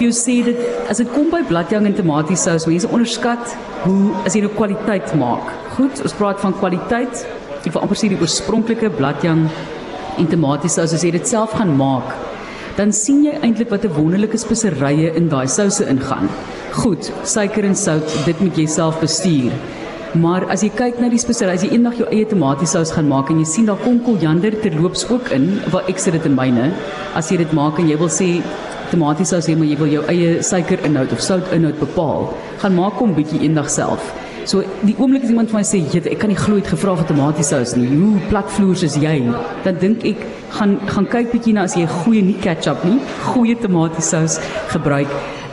vir 0.04 0.12
jou 0.12 0.16
sê 0.20 0.44
dit 0.44 0.90
as 0.92 1.00
dit 1.00 1.14
kom 1.16 1.30
by 1.32 1.44
bladjang 1.48 1.88
en 1.88 1.96
tomatiesous, 1.96 2.68
mense 2.68 2.90
onderskat 2.92 3.56
hoe 3.86 4.12
as 4.28 4.36
jy 4.36 4.44
nou 4.44 4.52
kwaliteit 4.52 5.16
maak. 5.16 5.48
Goed, 5.78 6.04
ons 6.04 6.18
praat 6.20 6.40
van 6.44 6.54
kwaliteit 6.60 7.24
Ek 7.64 7.72
wil 7.72 7.86
amper 7.86 7.96
sê 7.96 8.10
die 8.12 8.20
oorspronklike 8.20 8.90
bladjang 8.92 9.46
en 10.20 10.26
tomatiesous 10.28 10.92
as 10.98 11.04
jy 11.06 11.14
dit 11.16 11.30
self 11.30 11.54
gaan 11.56 11.70
maak, 11.80 12.10
dan 12.76 12.92
sien 12.92 13.22
jy 13.24 13.38
eintlik 13.40 13.72
wat 13.72 13.86
'n 13.88 13.96
wonderlike 13.96 14.36
speserye 14.36 15.14
in 15.16 15.30
daai 15.32 15.48
souse 15.48 15.80
ingaan. 15.88 16.28
Goed, 16.74 17.08
suiker 17.24 17.64
en 17.64 17.76
sout, 17.76 18.04
dit 18.26 18.42
moet 18.42 18.58
jy 18.58 18.68
self 18.68 19.00
bestuur. 19.00 19.54
Maar 20.16 20.44
as 20.52 20.62
jy 20.62 20.70
kyk 20.76 21.00
na 21.00 21.08
die 21.08 21.18
speserye, 21.18 21.54
as 21.54 21.64
jy 21.64 21.72
eendag 21.72 21.96
jou 21.98 22.08
eie 22.12 22.26
tomatiesous 22.26 22.92
gaan 22.92 23.08
maak 23.08 23.32
en 23.32 23.40
jy 23.40 23.46
sien 23.46 23.66
daar 23.66 23.80
kom 23.80 24.04
koriander 24.04 24.52
terloops 24.52 25.10
ook 25.10 25.32
in, 25.32 25.62
waar 25.72 25.88
ek 25.88 26.00
sit 26.00 26.14
dit 26.14 26.26
in 26.26 26.36
myne, 26.36 26.74
as 27.16 27.32
jy 27.32 27.38
dit 27.38 27.54
maak 27.54 27.80
en 27.80 27.88
jy 27.88 27.98
wil 27.98 28.10
sê 28.10 28.44
tomatiesous 28.92 29.48
hê 29.48 29.56
maar 29.58 29.70
jy 29.70 29.78
wil 29.80 29.92
jou 29.92 30.04
eie 30.12 30.36
suikerinhoud 30.44 31.14
of 31.16 31.22
soutinhoud 31.22 31.80
bepaal, 31.80 32.30
gaan 32.64 32.76
maak 32.76 33.00
hom 33.02 33.16
bietjie 33.18 33.44
eendag 33.48 33.70
self. 33.70 34.14
So 34.46 34.64
die 34.84 34.96
oomblik 35.00 35.24
as 35.24 35.32
iemand 35.32 35.52
vir 35.52 35.60
my 35.60 35.64
sê, 35.64 35.80
"Jette, 35.94 36.12
ek 36.12 36.20
kan 36.20 36.30
nie 36.30 36.36
glo 36.36 36.56
jy 36.56 36.64
het 36.64 36.72
gevra 36.74 36.96
vir 36.98 37.06
tomatiesous 37.08 37.76
nie. 37.76 37.88
Hoe 37.88 38.20
platvloers 38.30 38.84
is 38.84 38.96
jy?" 38.96 39.32
Dan 39.64 39.76
dink 39.80 40.06
ek, 40.06 40.18
gaan 40.50 40.80
gaan 40.88 41.06
kyk 41.06 41.32
bietjie 41.32 41.54
na 41.54 41.64
as 41.64 41.76
jy 41.76 41.88
goeie 41.88 42.22
nie 42.22 42.38
ketchup 42.42 42.84
nie, 42.84 43.00
goeie 43.24 43.56
tomatiesous 43.56 44.40
gebruik. 44.68 45.08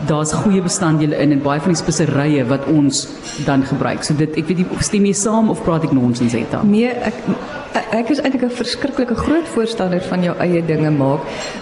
Daar's 0.07 0.33
goeie 0.33 0.63
bestanddele 0.63 1.17
in 1.21 1.33
en 1.33 1.43
baie 1.43 1.61
van 1.61 1.73
die 1.73 1.83
speserye 1.83 2.45
wat 2.49 2.67
ons 2.67 3.07
dan 3.45 3.63
gebruik. 3.63 4.03
So 4.03 4.15
dit 4.15 4.37
ek 4.37 4.49
weet 4.49 4.59
nie 4.59 4.67
stem 4.81 5.05
jy 5.05 5.13
saam 5.13 5.51
of 5.51 5.63
praat 5.63 5.85
ek 5.85 5.93
nonsens 5.93 6.33
net 6.33 6.51
dan? 6.51 6.71
Nee, 6.71 6.89
ek 6.89 7.15
ek 7.75 8.11
is 8.11 8.21
eintlik 8.21 8.43
'n 8.43 8.51
verskriklike 8.51 9.15
groot 9.15 9.49
voorstander 9.55 10.03
van 10.11 10.23
jou 10.23 10.35
eie 10.39 10.63
dinge 10.67 10.91
maak 10.91 11.21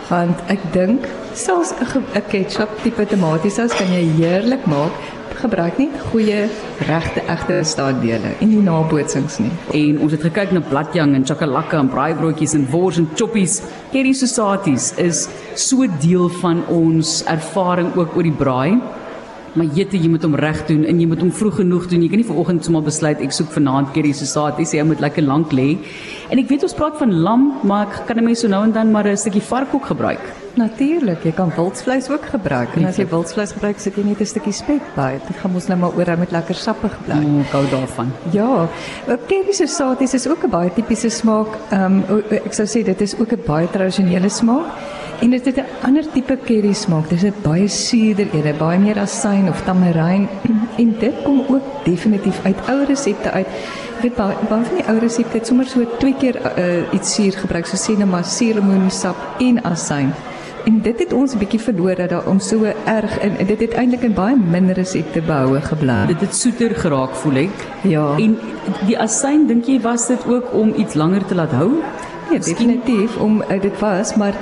want 0.08 0.36
ek 0.48 0.60
dink 0.72 1.06
selfs 1.34 1.72
'n 1.72 2.22
ketchup 2.30 2.70
tipe 2.82 3.04
tomatiesous 3.06 3.72
kan 3.72 3.88
jy 3.92 4.04
heerlik 4.20 4.66
maak 4.66 4.92
gebruik 5.38 5.78
nie 5.78 5.88
goeie 6.10 6.48
regte 6.88 7.22
egte 7.30 7.60
staaddele 7.70 8.32
en 8.40 8.50
nie 8.50 8.62
nabootsings 8.64 9.38
nie. 9.38 9.50
En 9.80 10.00
ons 10.04 10.12
het 10.12 10.24
gekyk 10.26 10.54
na 10.54 10.62
bladjang 10.70 11.14
en 11.14 11.26
chakalaka 11.30 11.78
en 11.78 11.90
braaibroodjies 11.92 12.54
en 12.58 12.66
wors 12.72 12.98
en 12.98 13.08
choppies. 13.14 13.60
Hierdie 13.92 14.16
societies 14.18 14.92
is 14.98 15.28
so 15.54 15.86
deel 16.02 16.28
van 16.42 16.64
ons 16.74 17.22
ervaring 17.26 17.94
ook 17.96 18.16
oor 18.16 18.26
die 18.26 18.38
braai. 18.42 18.80
Maar 19.58 19.74
jette, 19.74 19.98
jy 19.98 20.06
moet 20.06 20.22
hom 20.22 20.36
reg 20.38 20.60
doen 20.68 20.84
en 20.86 21.00
jy 21.02 21.06
moet 21.10 21.22
hom 21.24 21.32
vroeg 21.34 21.56
genoeg 21.58 21.88
doen. 21.90 22.04
Jy 22.04 22.10
kan 22.12 22.20
nie 22.20 22.26
vanoggend 22.28 22.66
sommer 22.66 22.84
besluit 22.86 23.22
ek 23.24 23.32
soek 23.34 23.50
vanaand 23.56 23.90
curry 23.96 24.12
societies, 24.14 24.76
jy 24.76 24.84
moet 24.86 25.02
lekker 25.02 25.26
lank 25.26 25.50
lê. 25.50 25.72
En 26.30 26.38
ek 26.38 26.46
weet 26.52 26.66
ons 26.68 26.76
praat 26.78 27.00
van 27.00 27.16
lam, 27.26 27.48
maar 27.66 27.88
ek 27.88 28.06
kan 28.06 28.18
'n 28.18 28.24
mens 28.24 28.40
so 28.40 28.48
nou 28.48 28.62
en 28.62 28.72
dan 28.72 28.92
maar 28.92 29.08
'n 29.08 29.16
stukkie 29.16 29.42
vark 29.42 29.74
ook 29.74 29.86
gebruik. 29.90 30.22
Natuurlik, 30.58 31.22
jy 31.22 31.30
kan 31.36 31.52
wildsvleis 31.54 32.08
ook 32.10 32.24
gebruik. 32.32 32.74
En 32.74 32.88
as 32.88 32.96
jy 32.98 33.04
wildsvleis 33.06 33.52
gebruik, 33.54 33.78
sit 33.78 33.94
jy 33.94 34.02
net 34.02 34.20
'n 34.20 34.26
stukkie 34.26 34.52
spek 34.52 34.82
by. 34.96 35.20
Dit 35.26 35.36
gaan 35.38 35.54
ons 35.54 35.66
nou 35.68 35.78
maar 35.78 35.94
oor 35.94 36.18
met 36.18 36.30
lekker 36.34 36.54
sappig 36.54 36.94
bly. 37.06 37.18
O, 37.22 37.42
gou 37.50 37.64
daarvan. 37.70 38.12
Ja, 38.32 38.68
keriese 39.28 39.66
saties 39.66 40.14
is 40.14 40.26
ook 40.28 40.44
'n 40.44 40.50
baie 40.50 40.70
tipiese 40.74 41.10
smaak. 41.10 41.58
Ehm 41.70 42.02
um, 42.08 42.22
ek 42.44 42.52
sou 42.52 42.66
sê 42.66 42.82
dit 42.84 43.00
is 43.00 43.14
ook 43.18 43.32
'n 43.32 43.42
baie 43.46 43.70
tradisionele 43.70 44.28
smaak. 44.28 44.66
En 45.20 45.30
dit 45.30 45.44
het 45.44 45.56
'n 45.56 45.86
ander 45.86 46.04
tipe 46.12 46.38
curry 46.44 46.72
smaak. 46.72 47.08
Dit 47.08 47.22
is 47.22 47.30
'n 47.30 47.42
baie 47.42 47.68
suurder 47.68 48.26
een, 48.32 48.56
baie 48.58 48.78
meer 48.78 48.98
asyn 48.98 49.48
of 49.48 49.62
tamarijn 49.64 50.28
en 50.82 50.96
dit 50.98 51.14
kom 51.22 51.44
ook 51.48 51.84
definitief 51.84 52.40
uit 52.44 52.56
ou 52.68 52.84
resepte 52.84 53.30
uit. 53.30 53.46
Ek 53.96 54.02
weet 54.02 54.16
baie 54.16 54.34
van 54.48 54.64
die 54.74 54.88
ou 54.88 54.98
resepte 54.98 55.36
het 55.38 55.46
sommer 55.46 55.66
so 55.66 55.80
twee 55.98 56.14
keer 56.18 56.36
uh, 56.58 56.92
iets 56.92 57.14
suur 57.14 57.32
gebruik, 57.32 57.66
so 57.66 57.76
sê 57.76 57.96
net 57.98 58.10
maar 58.10 58.24
suurlemoensap 58.24 59.16
en 59.38 59.62
asyn 59.62 60.12
en 60.64 60.80
dit 60.82 60.98
het 60.98 61.12
ons 61.12 61.34
'n 61.34 61.38
bietjie 61.38 61.60
verloor 61.60 61.94
dat 61.96 62.08
daar 62.10 62.26
ons 62.26 62.48
so 62.48 62.64
erg 62.84 63.18
in 63.20 63.46
dit 63.46 63.60
het 63.60 63.72
eintlik 63.72 64.02
in 64.02 64.14
baie 64.14 64.36
minder 64.36 64.74
resepte 64.74 65.20
behoue 65.22 65.60
gebly. 65.60 66.06
Dit 66.06 66.20
het 66.20 66.34
soeter 66.34 66.74
geraak 66.74 67.14
voel 67.14 67.36
ek. 67.36 67.56
Ja. 67.82 68.14
En 68.18 68.38
die 68.86 68.98
asyn 68.98 69.46
dink 69.46 69.64
jy 69.66 69.80
was 69.80 70.06
dit 70.06 70.26
ook 70.26 70.52
om 70.54 70.72
iets 70.76 70.94
langer 70.94 71.24
te 71.24 71.34
laat 71.34 71.50
hou? 71.50 71.70
Ja, 72.30 72.38
definitief 72.38 73.16
om 73.16 73.42
uh, 73.42 73.60
dit 73.60 73.78
was, 73.80 74.14
maar 74.16 74.34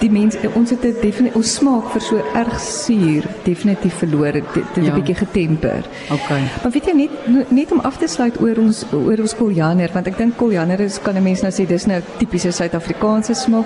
die 0.00 0.10
mense 0.10 0.38
ons 0.54 0.70
het 0.70 0.80
definitief 0.82 1.34
ons 1.36 1.54
smaak 1.54 1.90
vir 1.92 2.00
so 2.00 2.16
erg 2.34 2.60
suur 2.60 3.22
definitief 3.44 3.94
verloor. 3.94 4.32
Dit 4.32 4.44
het 4.54 4.76
'n 4.76 4.84
Ja. 4.84 4.94
bietjie 4.94 5.14
getemper. 5.14 5.84
Okay. 6.10 6.40
Maar 6.62 6.72
weet 6.72 6.84
jy 6.86 6.92
net 6.94 7.50
net 7.50 7.72
om 7.72 7.80
af 7.80 7.96
te 7.98 8.06
sluit 8.06 8.40
oor 8.40 8.56
ons 8.58 8.84
oor 8.92 9.18
ons 9.20 9.34
koljaner 9.36 9.90
want 9.92 10.06
ek 10.06 10.16
dink 10.18 10.36
koljaner 10.36 10.80
is 10.80 10.98
kan 11.02 11.16
'n 11.16 11.22
mens 11.22 11.40
nou 11.42 11.52
sê 11.52 11.66
dis 11.66 11.86
nou 11.86 12.00
tipiese 12.18 12.50
Suid-Afrikaanse 12.52 13.34
smaak. 13.34 13.64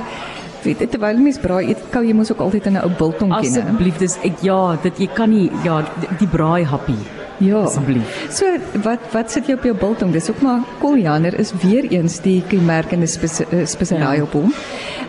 Weet 0.65 0.81
jy 0.81 0.87
terwyl 0.87 1.19
mens 1.21 1.39
braai 1.39 1.69
eet, 1.69 1.83
kou 1.93 2.03
jy 2.05 2.15
mos 2.17 2.31
ook 2.33 2.41
altyd 2.41 2.67
in 2.67 2.77
'n 2.77 2.85
ou 2.85 2.91
biltong 2.99 3.31
ken. 3.41 3.45
Asseblief, 3.45 3.99
dis 3.99 4.17
ek 4.25 4.41
ja, 4.43 4.77
dit 4.83 4.99
jy 4.99 5.09
kan 5.15 5.31
nie 5.31 5.51
ja, 5.65 5.83
die, 6.01 6.09
die 6.19 6.27
braai 6.27 6.65
happie. 6.65 6.99
Ja. 7.39 7.65
Asseblief. 7.67 8.27
So 8.31 8.47
wat 8.83 9.01
wat 9.13 9.31
sit 9.31 9.47
jy 9.49 9.55
op 9.55 9.65
jou 9.65 9.75
biltong? 9.75 10.13
Dis 10.13 10.31
ook 10.31 10.41
maar 10.43 10.61
koljaner 10.81 11.35
is 11.39 11.53
weer 11.63 11.85
eens 11.91 12.21
die 12.21 12.43
kenmerkende 12.49 13.07
spese, 13.07 13.45
eh, 13.51 13.67
spesery 13.67 14.17
Ja. 14.17 14.23
op 14.23 14.33
hom. 14.33 14.53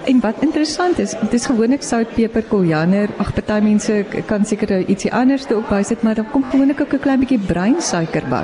En 0.06 0.20
wat 0.20 0.36
interessant 0.42 1.00
is, 1.00 1.12
dit 1.12 1.34
is 1.34 1.46
gewoonlik 1.46 1.82
sout, 1.84 2.14
peper, 2.16 2.44
koljaner. 2.44 3.10
Ag 3.18 3.34
party 3.34 3.62
mense 3.64 4.06
kan 4.26 4.46
seker 4.46 4.88
ietsie 4.90 5.14
anders 5.14 5.50
ook 5.52 5.70
bysit, 5.70 6.04
maar 6.04 6.16
dan 6.16 6.26
kom 6.32 6.44
gewoonlik 6.52 6.82
ook 6.82 6.94
'n 6.94 7.00
klein 7.00 7.20
bietjie 7.20 7.40
breinsuiker 7.40 8.24
by. 8.30 8.44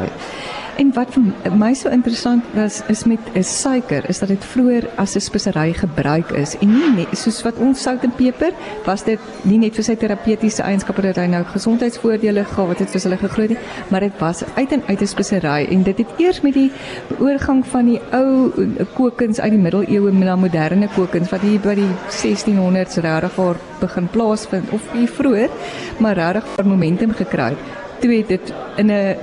En 0.80 0.92
wat 0.96 1.12
vir 1.14 1.56
my 1.58 1.74
so 1.76 1.90
interessant 1.92 2.44
was 2.56 2.82
is 2.88 3.04
met 3.04 3.20
'n 3.36 3.44
suiker 3.44 4.10
is 4.10 4.20
dat 4.20 4.30
dit 4.30 4.46
vroeër 4.46 4.88
as 4.96 5.16
'n 5.16 5.20
spesery 5.20 5.74
gebruik 5.74 6.32
is. 6.32 6.58
En 6.58 6.68
nie 6.68 6.92
net 6.96 7.18
soos 7.18 7.42
wat 7.44 7.56
ons 7.56 7.82
sout 7.82 8.04
en 8.04 8.12
peper 8.16 8.54
was 8.86 9.04
dit 9.04 9.20
nie 9.42 9.58
net 9.58 9.76
vir 9.76 9.84
sy 9.84 9.96
terapeutiese 9.96 10.64
eienskappe 10.64 11.02
dat 11.02 11.16
hy 11.16 11.26
nou 11.26 11.44
gesondheidsvoordele 11.44 12.44
gehad 12.44 12.80
het 12.80 12.90
soos 12.90 13.04
hulle 13.04 13.18
geglo 13.18 13.44
het 13.44 13.58
maar 13.90 14.00
dit 14.00 14.20
was 14.20 14.44
uit 14.56 14.72
en 14.72 14.84
uit 14.88 15.02
'n 15.02 15.08
spesery. 15.08 15.68
En 15.72 15.84
dit 15.84 15.98
het 15.98 16.08
eers 16.18 16.42
met 16.42 16.54
die 16.54 16.72
oorgang 17.20 17.66
van 17.66 17.86
die 17.86 18.00
ou 18.12 18.52
eh, 18.58 18.86
kokens 18.94 19.40
uit 19.40 19.52
die 19.52 19.60
middeleeue 19.60 20.12
na 20.12 20.36
moderne 20.36 20.88
kokens 20.96 21.30
wat 21.30 21.42
hier 21.42 21.60
by 21.60 21.76
die 21.76 21.92
1600s 22.10 22.96
regtig 23.02 23.58
begin 23.80 24.08
plaasvind 24.08 24.70
of 24.70 24.82
hier 24.94 25.08
vroeër 25.08 25.50
maar 25.98 26.16
regtig 26.16 26.46
'n 26.58 26.68
momentum 26.68 27.12
gekry 27.12 27.50
het 27.50 27.81
toe 28.02 28.12
het 28.16 28.28
dit 28.28 28.54
in 28.82 28.92
'n 28.92 29.16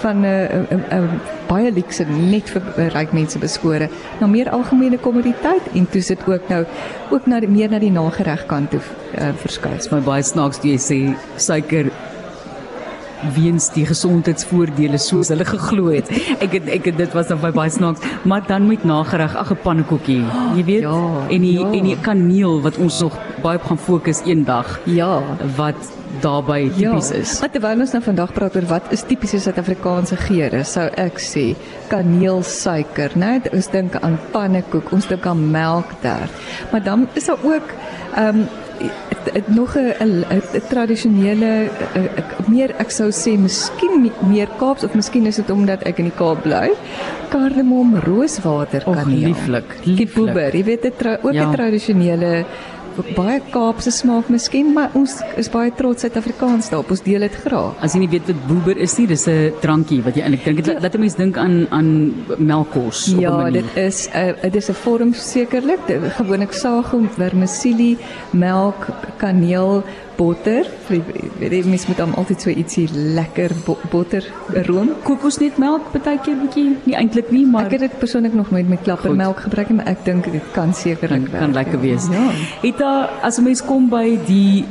van 0.00 0.24
'n 0.26 1.20
baie 1.48 1.72
luxe 1.72 2.04
net 2.04 2.50
vir 2.50 2.62
ryk 2.92 3.12
mense 3.12 3.38
beskore 3.38 3.88
na 4.20 4.26
meer 4.26 4.50
algemene 4.50 4.98
kommoditeit 4.98 5.62
en 5.74 5.88
toe 5.90 6.02
sit 6.02 6.26
ook 6.26 6.48
nou 6.48 6.64
ook 7.10 7.26
na 7.26 7.40
die, 7.40 7.48
meer 7.48 7.70
na 7.70 7.78
die 7.78 7.90
nagereg 7.90 8.46
kant 8.46 8.70
toe 8.70 8.80
uh, 8.80 9.28
verskuif. 9.36 9.74
Dit 9.74 9.84
is 9.84 9.90
my 9.90 10.00
baie 10.00 10.22
snaaks 10.22 10.60
jy 10.62 10.76
sê 10.76 11.16
suiker 11.36 11.90
weens 13.34 13.70
die 13.74 13.84
gesondheidsvoordele 13.86 14.98
soos 14.98 15.28
hulle 15.32 15.44
geglo 15.44 15.90
het. 15.90 16.10
Ek 16.40 16.52
het 16.52 16.68
ek 16.68 16.84
het 16.84 16.96
dit 16.96 17.12
was 17.16 17.28
dan 17.28 17.40
baie 17.40 17.70
snaaks, 17.70 18.00
maar 18.24 18.42
dan 18.46 18.66
met 18.68 18.84
nagereg, 18.84 19.36
ag 19.36 19.50
'n 19.52 19.58
pannekoekie, 19.62 20.22
jy 20.56 20.64
weet, 20.64 20.82
Ja, 20.82 21.26
en 21.30 21.40
die 21.40 21.58
ja. 21.58 21.66
en 21.72 21.84
die 21.84 21.96
kaneel 22.00 22.60
wat 22.62 22.76
ons 22.78 23.00
nog 23.00 23.16
baie 23.42 23.56
op 23.58 23.64
gaan 23.64 23.78
fokus 23.78 24.22
eendag 24.24 24.80
Ja. 24.84 25.22
wat 25.56 25.76
daarbey 26.20 26.70
tipies 26.76 27.10
is. 27.10 27.40
Maar 27.40 27.50
terwyl 27.50 27.80
ons 27.80 27.92
nou 27.92 28.02
vandag 28.02 28.32
praat 28.32 28.56
oor 28.56 28.66
wat 28.66 28.82
is 28.90 29.02
tipiese 29.02 29.38
Suid-Afrikaanse 29.40 30.16
geure, 30.16 30.64
sou 30.64 30.88
ek 30.96 31.18
sê 31.20 31.54
kaneel, 31.88 32.42
suiker, 32.42 33.10
né? 33.14 33.40
Ons 33.52 33.68
dink 33.70 33.94
aan 34.00 34.18
pannekoek, 34.32 34.92
ons 34.92 35.06
dink 35.06 35.26
aan 35.26 35.50
melktert. 35.50 36.30
Maar 36.72 36.82
dan 36.82 37.08
is 37.14 37.26
daar 37.26 37.38
ook 37.44 37.74
ehm 38.16 38.28
um, 38.36 38.48
nog 39.46 39.76
'n 39.76 40.24
tradisionele 40.68 41.68
meer 42.48 42.70
ek 42.78 42.90
sou 42.90 43.08
sê 43.10 43.36
miskien 43.38 44.00
me- 44.02 44.28
meer 44.28 44.48
Kaaps 44.58 44.84
of 44.84 44.94
miskien 44.94 45.26
is 45.26 45.36
dit 45.36 45.50
omdat 45.50 45.82
ek 45.82 45.98
in 45.98 46.04
die 46.04 46.14
Kaap 46.16 46.42
bly. 46.42 46.70
Kardemom 47.30 47.96
rooswater 48.06 48.82
Och, 48.86 48.94
kaneel. 48.96 49.28
lieflik, 49.28 49.64
Die 49.84 49.94
lieflik. 49.94 50.14
boeber, 50.14 50.52
jy 50.56 50.64
weet 50.64 50.82
dit 50.82 51.06
ook 51.22 51.32
'n 51.32 51.34
Ja. 51.34 51.50
tradisionele 51.52 52.44
baie 53.16 53.40
Kaapse 53.50 53.90
smaak 53.90 54.28
miskien, 54.28 54.72
maar 54.74 54.90
ons 54.94 55.20
is 55.36 55.48
baie 55.48 55.70
trots 55.76 56.02
Suid-Afrikaans 56.02 56.70
daarop. 56.70 56.90
Ons 56.90 57.02
deel 57.02 57.20
dit 57.20 57.34
graag. 57.44 57.74
As 57.80 57.94
jy 57.94 58.00
nie 58.00 58.08
weet 58.08 58.26
wat 58.26 58.46
boeber 58.48 58.76
is 58.76 58.96
nie, 58.98 59.06
dis 59.06 59.26
'n 59.28 59.52
drankie 59.60 60.02
wat 60.02 60.14
jy 60.16 60.22
eintlik 60.22 60.42
drink. 60.44 60.64
Dit 60.64 60.82
laat 60.82 60.94
'n 60.94 61.00
mens 61.00 61.14
dink 61.14 61.36
aan 61.36 61.66
aan 61.70 62.14
melkkos 62.38 63.08
op 63.12 63.18
'n 63.18 63.20
Ja, 63.20 63.30
manier. 63.36 63.62
dit 63.62 63.76
is 63.76 64.08
'n 64.08 64.16
uh, 64.18 64.42
dit 64.42 64.54
is 64.56 64.68
'n 64.70 64.74
vorm 64.74 65.12
sekerlik, 65.14 65.80
gewoonlik 66.16 66.52
sago, 66.52 67.00
vermicelli, 67.16 67.96
melk, 68.32 68.86
kaneel, 69.18 69.82
botter. 70.18 70.66
Weet 71.38 71.52
jy 71.54 71.62
mens 71.68 71.86
moet 71.88 72.00
dan 72.00 72.14
altyd 72.18 72.42
so 72.44 72.50
ietsie 72.50 72.86
lekker 72.92 73.54
bo 73.66 73.78
botter 73.92 74.26
room. 74.66 74.90
kokosnetmelk 75.06 75.92
partykeer 75.94 76.36
bietjie, 76.42 76.66
nie 76.88 76.96
eintlik 76.98 77.30
nie, 77.34 77.44
maar 77.46 77.68
Ek 77.68 77.76
het 77.78 77.86
dit 77.86 77.98
persoonlik 78.02 78.34
nog 78.34 78.50
nooit 78.50 78.68
met 78.68 78.82
klappermelk 78.82 79.44
gebruik 79.46 79.70
maar 79.78 79.86
ek 79.90 80.04
dink 80.04 80.30
dit 80.32 80.52
kan 80.52 80.74
sekerlik 80.74 81.30
kan, 81.30 81.46
kan 81.46 81.56
lekker 81.56 81.80
wees. 81.80 82.08
Ja. 82.12 82.28
Daar 82.78 83.10
as 83.22 83.38
'n 83.38 83.44
mens 83.44 83.62
kom 83.62 83.88
by 83.88 84.18
die 84.26 84.64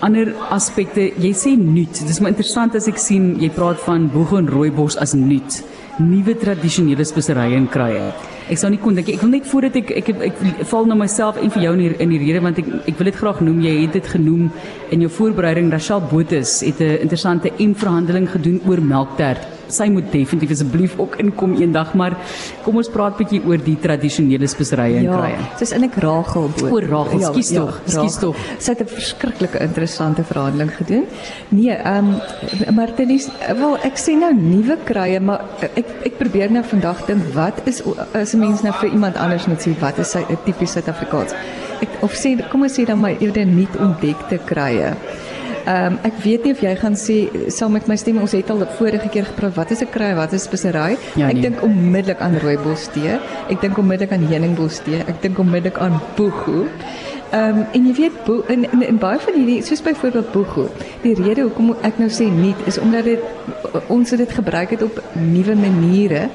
ander 0.00 0.34
aspekte, 0.50 1.12
jy 1.16 1.32
sê 1.32 1.56
nuut. 1.56 2.06
Dis 2.06 2.20
maar 2.20 2.30
interessant 2.30 2.74
as 2.74 2.88
ek 2.88 2.98
sien 2.98 3.36
jy 3.40 3.50
praat 3.50 3.80
van 3.80 4.10
boeg 4.10 4.32
en 4.38 4.48
rooibos 4.48 4.96
as 4.96 5.14
nuut. 5.14 5.62
Nuwe 5.98 6.34
tradisionele 6.34 7.04
speserye 7.04 7.56
en 7.56 7.68
kruie. 7.68 8.12
Ek 8.50 8.58
sou 8.58 8.70
nie 8.70 8.80
kon 8.82 8.94
dink 8.98 9.08
ek 9.08 9.20
wil 9.22 9.30
net 9.30 9.46
voordat 9.46 9.76
ek 9.76 9.90
ek, 10.00 10.08
ek, 10.08 10.42
ek 10.50 10.66
val 10.72 10.86
na 10.86 10.98
myself 10.98 11.38
en 11.38 11.50
vir 11.54 11.62
jou 11.62 11.72
in 11.76 11.82
die, 11.84 11.92
in 12.02 12.14
die 12.14 12.20
rede 12.24 12.42
want 12.42 12.58
ek 12.58 12.68
ek 12.90 12.98
wil 12.98 13.10
dit 13.10 13.20
graag 13.22 13.40
noem. 13.40 13.62
Jy 13.62 13.74
het 13.84 13.98
dit 14.00 14.12
genoem 14.16 14.50
in 14.90 15.06
jou 15.06 15.10
voorbereiding. 15.20 15.70
Rachel 15.72 16.02
Botus 16.10 16.60
het 16.66 16.80
'n 16.80 17.02
interessante 17.06 17.52
en-verhandeling 17.58 18.30
gedoen 18.30 18.60
oor 18.66 18.80
melktert. 18.80 19.51
Sy 19.72 19.86
moet 19.92 20.10
definitief 20.12 20.50
asseblief 20.56 20.98
ook 21.00 21.16
inkom 21.22 21.54
eendag, 21.60 21.94
maar 21.98 22.16
kom 22.64 22.76
ons 22.76 22.90
praat 22.92 23.16
bietjie 23.16 23.40
oor 23.48 23.58
die 23.64 23.76
tradisionele 23.80 24.46
speserye 24.50 24.98
en 25.00 25.04
Ja, 25.08 25.16
kruie. 25.16 25.46
dis 25.58 25.72
eintlik 25.72 25.94
Ragelboot. 26.02 26.72
O, 26.72 26.80
Rachel, 26.80 27.20
skus 27.32 27.52
tog, 27.56 27.80
skus 27.86 27.94
Rachel. 27.96 28.20
tog. 28.20 28.36
Sy 28.58 28.70
het 28.72 28.80
'n 28.82 28.86
verskriklike 28.92 29.58
interessante 29.60 30.24
verhandeling 30.24 30.70
gedoen. 30.76 31.04
Nee, 31.48 31.70
ehm 31.72 32.14
um, 32.68 32.74
maar 32.74 32.90
Denise, 32.96 33.30
wel 33.56 33.76
ek 33.82 33.96
sê 33.96 34.12
nou 34.18 34.32
nuwe 34.34 34.76
kruie, 34.84 35.20
maar 35.20 35.40
ek 35.74 35.86
ek 36.04 36.18
probeer 36.18 36.50
nou 36.50 36.64
vandag 36.64 37.06
dink 37.06 37.22
wat 37.34 37.62
is 37.66 37.82
as 38.14 38.34
'n 38.34 38.38
mens 38.38 38.62
nou 38.62 38.72
vir 38.80 38.90
iemand 38.90 39.16
anders 39.16 39.46
moet 39.46 39.60
sê 39.66 39.72
wat 39.80 39.98
is 39.98 40.10
sy 40.10 40.18
'n 40.28 40.36
tipies 40.44 40.72
Suid-Afrikaans. 40.72 41.32
Ek 41.80 41.88
of 42.02 42.12
sê 42.14 42.36
kom 42.50 42.62
ons 42.62 42.72
sê 42.78 42.84
dan 42.86 43.00
maar 43.00 43.14
eerder 43.20 43.46
nuut 43.46 43.76
ontdekte 43.80 44.38
kruie. 44.44 44.94
Ehm 45.62 45.92
um, 45.92 45.98
ek 46.02 46.16
weet 46.24 46.44
nie 46.44 46.52
of 46.56 46.62
jy 46.64 46.72
gaan 46.80 46.96
sê 46.98 47.16
saam 47.54 47.76
met 47.76 47.86
my 47.86 47.94
stem 48.00 48.16
ons 48.18 48.32
het 48.34 48.48
al 48.50 48.64
vorige 48.78 49.08
keer 49.14 49.28
gepraat 49.28 49.54
wat 49.54 49.70
is 49.70 49.82
'n 49.82 49.90
kry 49.94 50.10
wat 50.14 50.32
is 50.32 50.42
spesery 50.42 50.96
Ja, 51.14 51.28
ek 51.28 51.34
nee. 51.34 51.42
dink 51.42 51.62
onmiddellik 51.62 52.20
aan 52.20 52.34
rooibos 52.42 52.88
tee 52.94 53.14
ek 53.48 53.60
dink 53.60 53.78
onmiddellik 53.78 54.12
aan 54.12 54.26
heuningbos 54.26 54.80
tee 54.84 54.98
ek 55.06 55.22
dink 55.22 55.38
onmiddellik 55.38 55.78
aan 55.78 56.00
boegoe 56.16 56.66
Ehm 57.32 57.58
um, 57.58 57.66
en 57.72 57.86
jy 57.88 57.94
weet 57.96 58.24
bo, 58.26 58.44
in, 58.52 58.66
in 58.72 58.82
in 58.86 58.98
baie 59.00 59.18
van 59.18 59.34
hierdie 59.34 59.62
soos 59.64 59.82
byvoorbeeld 59.82 60.32
boegoe 60.32 60.66
die 61.02 61.14
rede 61.16 61.46
hoekom 61.46 61.70
ek 61.88 61.98
nou 61.98 62.10
sê 62.12 62.26
nuut 62.28 62.66
is 62.68 62.78
omdat 62.78 63.04
dit 63.08 63.22
ons 63.88 64.10
het 64.10 64.20
dit 64.20 64.34
gebruik 64.36 64.74
het 64.76 64.82
op 64.84 65.00
nuwe 65.16 65.56
maniere 65.56 66.26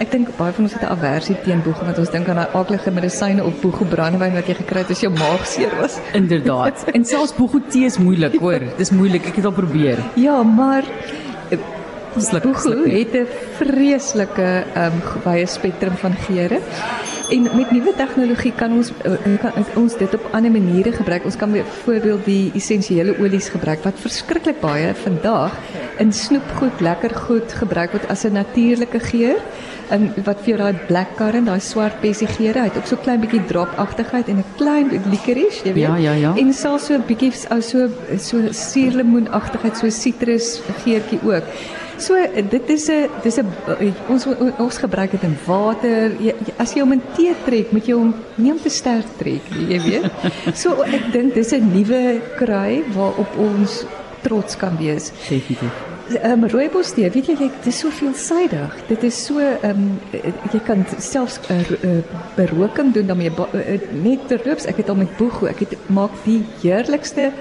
ek 0.00 0.10
dink 0.14 0.32
baie 0.38 0.56
van 0.56 0.64
ons 0.64 0.72
het 0.78 0.82
'n 0.82 0.92
aversie 0.96 1.36
teen 1.44 1.60
boegoe 1.62 1.84
want 1.84 1.98
ons 1.98 2.10
dink 2.10 2.28
aan 2.28 2.40
daai 2.40 2.56
aardige 2.60 2.90
medisyne 2.90 3.44
of 3.44 3.60
boegoe 3.60 3.86
brandewyn 3.86 4.32
wat 4.40 4.48
jy 4.48 4.54
gekry 4.62 4.80
het 4.80 4.90
as 4.90 5.04
jou 5.04 5.12
maag 5.12 5.46
seer 5.46 5.76
was 5.80 6.00
Inderdaad. 6.12 6.84
En 6.92 7.04
selfs 7.04 7.34
boegoetee 7.34 7.84
is 7.84 7.98
moeilik, 7.98 8.38
hoor. 8.40 8.60
Dis 8.76 8.90
moeilik. 8.90 9.26
Ek 9.26 9.36
het 9.36 9.44
al 9.44 9.52
probeer. 9.52 10.00
Ja, 10.14 10.42
maar 10.42 10.84
Sluk, 11.46 11.60
Boegoe 12.42 12.72
sluk 12.72 12.84
nie. 12.86 12.98
het 12.98 13.14
'n 13.14 13.26
vreeslike 13.58 14.64
ehm 14.74 14.92
um, 14.92 15.22
baie 15.24 15.46
spektrum 15.46 15.96
van 15.96 16.14
geure. 16.26 16.60
En 17.30 17.42
met 17.42 17.70
nuwe 17.70 17.92
tegnologie 17.96 18.52
kan 18.54 18.72
ons 18.72 18.92
uh, 19.02 19.38
kan 19.42 19.52
ons 19.74 19.96
dit 19.98 20.14
op 20.14 20.28
ander 20.32 20.50
maniere 20.50 20.92
gebruik. 20.92 21.24
Ons 21.24 21.36
kan 21.36 21.50
byvoorbeeld 21.52 22.24
die 22.24 22.50
essensiële 22.54 23.18
olies 23.18 23.48
gebruik 23.48 23.82
wat 23.82 23.98
verskriklik 23.98 24.60
baie 24.60 24.94
vandag 24.94 25.56
in 25.98 26.12
snoepgoed, 26.12 26.80
lekker 26.80 27.14
goed 27.14 27.52
gebruik 27.52 27.92
word 27.92 28.08
as 28.08 28.24
'n 28.24 28.32
natuurlike 28.32 29.00
geur. 29.00 29.40
En 29.88 30.08
wat 30.24 30.40
vir 30.42 30.56
jou 30.56 30.58
daai 30.58 30.86
blackcurrant, 30.86 31.46
daai 31.46 31.60
swart 31.60 32.00
bessie 32.00 32.26
geure, 32.26 32.58
hy 32.58 32.64
het 32.64 32.76
ook 32.76 32.86
so 32.86 32.96
klein 32.96 33.20
bietjie 33.20 33.44
dropagtigheid 33.46 34.28
en 34.28 34.38
'n 34.38 34.44
klein 34.56 34.90
licorice, 35.10 35.64
jy 35.64 35.72
weet. 35.72 35.82
Ja, 35.82 35.96
ja, 35.96 36.12
ja. 36.12 36.34
En 36.36 36.52
selfs 36.52 36.86
so 36.86 36.94
'n 36.94 37.04
bietjie 37.06 37.32
ou 37.50 37.60
so 37.60 37.88
so 38.18 38.38
suurlemoenagtigheid, 38.50 39.76
so 39.76 39.88
sitrus 39.90 40.60
geurtjie 40.84 41.20
ook. 41.22 41.44
So 41.98 42.14
dit 42.50 42.68
is 42.68 42.88
'n 42.88 43.08
dis 43.22 43.38
'n 43.38 43.48
ons 44.08 44.26
ons 44.58 44.78
gebruik 44.78 45.10
dit 45.10 45.22
in 45.22 45.36
water. 45.46 46.12
Jy, 46.20 46.34
as 46.58 46.72
jy 46.74 46.80
hom 46.80 46.92
in 46.92 47.02
tee 47.14 47.34
trek, 47.44 47.72
moet 47.72 47.86
jy 47.86 47.94
hom 47.94 48.14
nie 48.34 48.52
om 48.52 48.60
te 48.60 48.68
sterk 48.68 49.06
trek 49.16 49.42
nie, 49.50 49.76
jy 49.76 49.80
weet. 49.80 50.10
So 50.62 50.82
ek 50.82 51.12
dink 51.12 51.34
dis 51.34 51.52
'n 51.52 51.72
nuwe 51.72 52.20
kry 52.36 52.82
waarop 52.92 53.36
ons 53.38 53.84
trots 54.22 54.56
kan 54.56 54.76
wees. 54.76 55.12
Definitief. 55.28 55.72
Ehm 56.22 56.44
um, 56.44 56.48
rooibos 56.48 56.92
tee, 56.94 57.10
weet 57.10 57.26
jy, 57.26 57.34
dit 57.34 57.66
is 57.66 57.78
so 57.78 57.90
veelsidig. 57.90 58.74
Dit 58.88 59.02
is 59.02 59.24
so 59.26 59.40
ehm 59.40 59.70
um, 59.70 60.00
jy 60.52 60.60
kan 60.66 60.84
selfs 60.98 61.40
'n 61.48 61.54
uh, 61.54 61.70
uh, 61.82 62.02
beroking 62.36 62.92
doen 62.92 63.06
daarmee 63.06 63.30
uh, 63.30 63.80
net 64.02 64.28
terloops. 64.28 64.66
Ek 64.66 64.76
het 64.76 64.88
al 64.88 64.96
met 64.96 65.16
boego, 65.16 65.46
ek 65.46 65.58
het 65.58 65.76
maak 65.88 66.12
die 66.24 66.44
heerlikste 66.62 67.32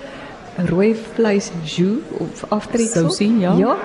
rooi 0.55 0.95
vleis 1.15 1.51
jus 1.63 2.00
of 2.19 2.43
aftreksel. 2.50 3.09
Sousie, 3.09 3.39
ja. 3.39 3.53
Ja, 3.59 3.75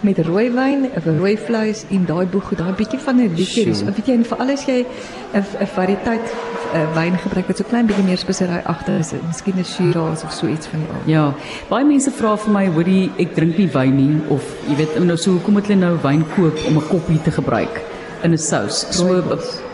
met 0.00 0.18
rooi 0.26 0.50
wyn, 0.54 0.86
rooi 1.04 1.36
vleis 1.38 1.84
en 1.90 2.04
daai 2.06 2.26
boego, 2.30 2.54
daai 2.56 2.72
bietjie 2.78 3.00
van 3.02 3.16
'n 3.16 3.34
licorice. 3.34 3.84
Weet 3.84 4.06
jy, 4.06 4.14
en 4.14 4.24
veral 4.24 4.50
as 4.50 4.64
jy 4.66 4.86
'n 5.34 5.66
variëteit 5.74 6.26
uh, 6.74 6.94
wyn 6.94 7.18
gebruik 7.18 7.46
wat 7.46 7.56
so 7.56 7.64
klein 7.64 7.86
bietjie 7.86 8.04
meer 8.04 8.18
spesery 8.18 8.62
agter 8.64 8.98
is, 8.98 9.12
miskien 9.26 9.58
'n 9.58 9.64
Shiraz 9.64 10.24
of 10.24 10.32
so 10.32 10.46
iets 10.46 10.66
van 10.66 10.80
die 10.80 11.12
Ja. 11.12 11.34
Baie 11.68 11.84
mense 11.84 12.10
vra 12.10 12.36
vir 12.36 12.52
my, 12.52 12.66
hoorie, 12.66 13.10
ek 13.18 13.34
drink 13.34 13.58
nie 13.58 13.68
wyn 13.68 13.96
nie 13.96 14.20
of 14.28 14.42
jy 14.68 14.76
weet 14.76 14.98
nou 15.04 15.16
so 15.16 15.30
hoekom 15.30 15.52
moet 15.52 15.66
hulle 15.66 15.80
nou 15.80 15.98
wyn 16.02 16.24
koop 16.36 16.58
om 16.66 16.76
'n 16.76 16.88
koppie 16.88 17.22
te 17.22 17.30
gebruik 17.30 17.82
in 18.22 18.32
'n 18.32 18.38
sous? 18.38 18.86
So 18.90 19.22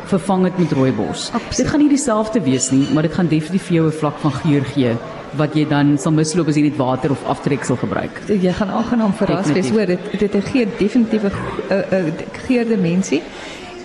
vervang 0.06 0.44
dit 0.44 0.58
met 0.58 0.72
rooibos. 0.72 1.32
Dit 1.56 1.66
gaan 1.66 1.80
nie 1.80 1.88
dieselfde 1.88 2.40
wees 2.40 2.70
nie, 2.70 2.86
maar 2.94 3.02
dit 3.02 3.12
gaan 3.12 3.26
definitief 3.26 3.66
vir 3.66 3.74
jou 3.74 3.86
'n 3.86 3.92
vlak 3.92 4.18
van 4.18 4.32
geur 4.32 4.64
gee 4.64 4.96
wat 5.36 5.54
jy 5.54 5.66
dan 5.68 5.98
sal 5.98 6.12
misloop 6.12 6.48
as 6.48 6.56
jy 6.56 6.62
net 6.62 6.76
water 6.76 7.10
of 7.10 7.24
aftreksel 7.24 7.76
gebruik. 7.76 8.22
Jy 8.28 8.52
gaan 8.52 8.70
aangenaam 8.70 9.12
verras 9.12 9.52
wees 9.52 9.70
hoor 9.70 9.86
dit 9.86 10.20
dit 10.20 10.44
gee 10.52 10.66
definitief 10.78 11.22
'n 11.24 11.32
uh, 11.70 11.98
uh, 11.98 12.12
geurde 12.46 12.76
mensie. 12.76 13.22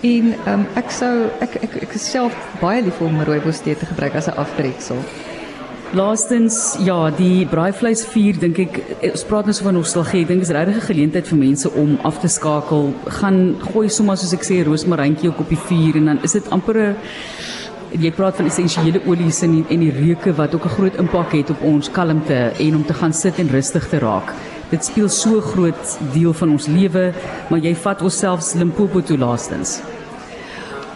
En 0.02 0.34
um, 0.48 0.64
ek 0.76 0.90
sou 0.92 1.30
ek 1.40 1.56
ek 1.62 1.76
ek 1.84 1.92
self 1.94 2.34
baie 2.62 2.82
lief 2.82 3.02
om 3.02 3.22
rooibos 3.22 3.62
tee 3.62 3.76
te 3.76 3.86
gebruik 3.86 4.16
as 4.16 4.28
'n 4.28 4.38
aftreksel. 4.38 4.98
Laastens 5.94 6.78
ja, 6.80 7.10
die 7.12 7.46
braaivleisvuur 7.52 8.38
dink 8.40 8.60
ek 8.64 8.78
ons 9.12 9.26
praat 9.28 9.46
nou 9.46 9.54
so 9.54 9.66
van 9.68 9.76
nostalgie. 9.76 10.22
Ek 10.24 10.30
dink 10.30 10.42
is 10.42 10.50
regtig 10.56 10.78
'n 10.80 10.88
geleentheid 10.88 11.28
vir 11.28 11.38
mense 11.38 11.68
om 11.70 12.00
af 12.04 12.20
te 12.22 12.28
skakel. 12.28 12.94
Gaan 13.20 13.56
gooi 13.74 13.90
sommer 13.90 14.16
soos 14.18 14.34
ek 14.34 14.44
sê 14.44 14.64
rosmaryntjie 14.64 15.30
op 15.30 15.50
die 15.50 15.60
vuur 15.68 15.98
en 15.98 16.06
dan 16.06 16.24
is 16.24 16.32
dit 16.32 16.50
amper 16.50 16.78
'n 16.78 16.96
jy 18.00 18.12
praat 18.12 18.36
van 18.36 18.46
essensiële 18.46 19.02
olies 19.06 19.42
en 19.42 19.66
en 19.70 19.80
die 19.80 19.92
reuke 19.92 20.34
wat 20.34 20.56
ook 20.56 20.66
'n 20.66 20.76
groot 20.78 20.96
impak 20.96 21.32
het 21.32 21.50
op 21.50 21.62
ons 21.62 21.92
kalmte 21.92 22.52
en 22.60 22.76
om 22.76 22.86
te 22.86 22.94
gaan 22.94 23.14
sit 23.14 23.40
en 23.40 23.50
rustig 23.50 23.90
te 23.90 24.00
raak 24.00 24.34
dit 24.72 24.86
speel 24.86 25.10
so 25.10 25.42
groot 25.42 25.98
deel 26.14 26.34
van 26.34 26.56
ons 26.56 26.68
lewe, 26.72 27.12
maar 27.50 27.60
jy 27.60 27.74
vat 27.76 28.02
onsself 28.08 28.54
Limpopo 28.56 29.02
toe 29.04 29.18
laastens. 29.20 29.80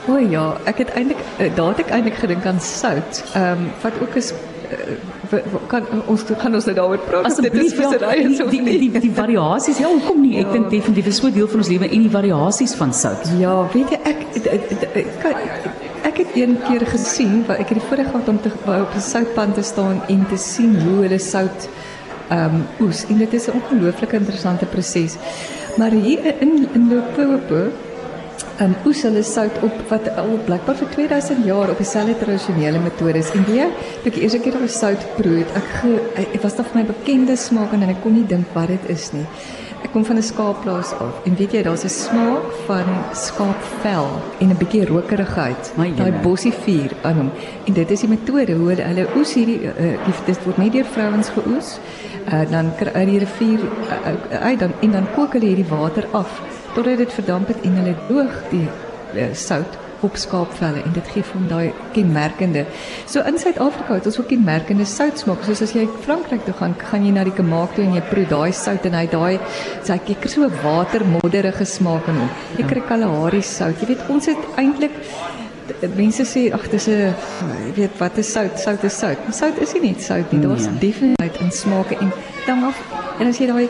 O 0.08 0.20
ja, 0.22 0.54
ek 0.70 0.84
het 0.84 0.94
eintlik 0.96 1.22
eh, 1.38 1.50
daar 1.56 1.74
het 1.74 1.88
ek 1.88 1.96
eintlik 1.98 2.20
gedink 2.22 2.46
aan 2.46 2.62
sout. 2.62 3.24
Ehm 3.34 3.66
um, 3.66 3.72
wat 3.82 3.98
ook 4.02 4.16
is 4.22 4.32
uh, 4.34 5.40
kan 5.68 5.88
ons 6.08 6.24
kan 6.40 6.54
ons 6.56 6.68
nou 6.70 6.76
daaroor 6.78 7.02
praat 7.08 7.28
as 7.30 7.42
dit 7.42 7.58
is 7.64 7.74
vissery 7.74 8.22
ja, 8.22 8.34
so 8.38 8.48
die 8.50 8.62
die, 8.64 8.78
die 8.86 9.02
die 9.08 9.14
variasies 9.18 9.82
ja 9.82 9.90
hoekom 9.92 10.22
nie 10.22 10.38
ek 10.42 10.50
ja. 10.50 10.54
dink 10.58 10.70
definitief 10.74 11.10
is 11.14 11.22
so 11.22 11.34
deel 11.34 11.50
van 11.52 11.64
ons 11.64 11.72
lewe 11.74 11.90
en 11.90 12.06
die 12.08 12.14
variasies 12.14 12.76
van 12.80 12.94
sout 12.94 13.34
ja 13.42 13.56
weet 13.74 13.94
jy 13.94 14.00
ek 14.14 14.24
kan 15.24 15.42
ek 15.42 15.85
een 16.36 16.58
keer 16.68 16.86
gesien 16.88 17.46
waar 17.48 17.60
ek 17.64 17.70
het 17.72 17.80
die 17.80 17.88
voorreg 17.88 18.12
gehad 18.12 18.28
om 18.28 18.40
te 18.42 18.52
op 18.66 18.96
'n 18.96 19.02
soutpan 19.02 19.54
te 19.54 19.62
staan 19.62 20.02
en 20.08 20.26
te 20.30 20.38
sien 20.38 20.76
hoe 20.82 21.02
hulle 21.04 21.20
sout 21.20 21.70
um 22.32 22.66
oes 22.80 23.06
en 23.10 23.18
dit 23.18 23.34
is 23.34 23.48
'n 23.48 23.58
ongelooflik 23.60 24.12
interessante 24.12 24.66
proses. 24.66 25.16
Maar 25.78 25.92
hier 25.92 26.36
in 26.40 26.68
in 26.74 26.88
Limpopo 26.88 27.72
um 28.60 28.76
oes 28.86 29.02
hulle 29.02 29.24
sout 29.24 29.56
op 29.64 29.76
wat 29.90 30.08
al 30.16 30.40
blykbaar 30.46 30.76
vir 30.76 30.90
2000 30.90 31.46
jaar 31.46 31.70
op 31.70 31.78
dieselfde 31.78 32.18
tradisionele 32.18 32.80
metodes 32.80 33.32
en 33.32 33.44
die 33.44 33.68
toe 34.04 34.12
ek 34.12 34.18
eers 34.18 34.36
'n 34.36 34.42
keer 34.42 34.56
op 34.62 34.70
sout 34.70 35.04
proe 35.18 35.38
het, 35.38 35.50
ek 35.56 35.70
ek 36.34 36.42
was 36.42 36.54
vir 36.54 36.66
my 36.74 36.84
bekende 36.84 37.36
smaak 37.36 37.74
en 37.74 37.84
ek 37.84 38.02
kon 38.02 38.14
nie 38.14 38.28
dink 38.28 38.48
wat 38.54 38.68
dit 38.68 38.90
is 38.90 39.12
nie. 39.12 39.26
Kom 39.96 40.06
van 40.06 40.18
'n 40.18 40.24
skaapplaas 40.24 40.92
af 40.92 41.24
en 41.24 41.36
weet 41.36 41.52
jy 41.52 41.62
daar's 41.64 41.84
'n 41.84 41.90
smaak 41.90 42.48
van 42.68 42.88
skaapvel 43.14 44.08
en 44.40 44.50
'n 44.50 44.58
bietjie 44.58 44.86
rokerigheid. 44.86 45.74
Daai 45.96 46.14
bossie 46.22 46.54
vuur 46.54 46.92
aan 47.02 47.16
hom. 47.16 47.32
En 47.64 47.74
dit 47.74 47.92
is 47.92 48.00
die 48.00 48.10
metode 48.10 48.54
hoe 48.54 48.68
hulle 48.70 48.82
hulle 48.82 49.08
oes 49.16 49.34
hierdie 49.34 49.62
uh, 49.62 50.26
dit 50.26 50.44
word 50.44 50.58
met 50.58 50.72
deur 50.72 50.86
vrouens 50.86 51.30
geoes. 51.30 51.80
Uh, 52.34 52.50
dan 52.50 52.76
kry 52.76 53.06
die 53.06 53.20
rivier 53.20 53.60
uit 54.04 54.20
uh, 54.32 54.52
uh, 54.52 54.60
dan 54.60 54.72
en 54.82 54.92
dan 54.92 55.08
kook 55.16 55.34
hulle 55.34 55.46
hierdie 55.46 55.70
water 55.70 56.08
af 56.12 56.42
totdat 56.74 56.98
dit 56.98 57.14
verdamp 57.14 57.48
het 57.48 57.62
en 57.62 57.76
hulle 57.76 57.96
droog 58.08 58.36
die 58.50 58.68
uh, 59.16 59.34
sout 59.34 59.85
op 60.06 60.18
skaapvelle 60.22 60.84
en 60.86 60.96
dit 60.96 61.12
gee 61.14 61.26
vir 61.26 61.40
hom 61.40 61.48
daai 61.50 61.74
kenmerkende. 61.96 62.66
So 63.10 63.24
in 63.28 63.40
Suid-Afrika 63.42 64.00
het 64.00 64.10
ons 64.10 64.20
ook 64.22 64.30
kenmerkende 64.32 64.88
soutsmaak. 64.90 65.44
Soos 65.48 65.64
as 65.66 65.76
jy 65.78 65.88
Frankryk 66.06 66.46
toe 66.48 66.56
gaan, 66.60 66.76
gaan 66.80 67.06
jy 67.06 67.14
na 67.16 67.26
die 67.28 67.36
Kamaak 67.36 67.76
toe 67.76 67.86
en 67.86 67.96
jy 67.98 68.04
proe 68.10 68.26
daai 68.30 68.52
sout 68.54 68.86
en 68.90 68.98
hy 69.00 69.06
daai 69.12 69.40
ek 69.96 70.12
kry 70.22 70.32
so 70.32 70.50
watermodderige 70.64 71.66
smaak 71.66 72.10
in 72.12 72.22
hom. 72.24 72.30
Jy 72.60 72.68
kry 72.70 72.84
Kalahari 72.90 73.42
sout. 73.42 73.82
Jy 73.82 73.94
weet 73.94 74.10
ons 74.14 74.30
het 74.32 74.52
eintlik 74.62 75.02
mense 75.98 76.26
sê 76.30 76.52
ag 76.54 76.70
dis 76.70 76.88
'n 76.88 77.14
weet 77.76 77.98
wat 77.98 78.18
is 78.18 78.32
sout? 78.32 78.60
Sout 78.60 78.84
is 78.84 78.98
sout. 78.98 79.18
Maar 79.24 79.34
sout 79.34 79.58
is 79.62 79.74
nie 79.74 79.92
net 79.92 80.02
sout 80.02 80.32
nie. 80.32 80.42
Daar's 80.42 80.68
nee. 80.68 80.80
definitief 80.80 81.42
in 81.42 81.52
smake 81.52 81.98
en 81.98 82.12
dan 82.46 82.64
af 82.64 82.78
en 83.20 83.28
as 83.28 83.38
jy 83.38 83.48
daai 83.48 83.70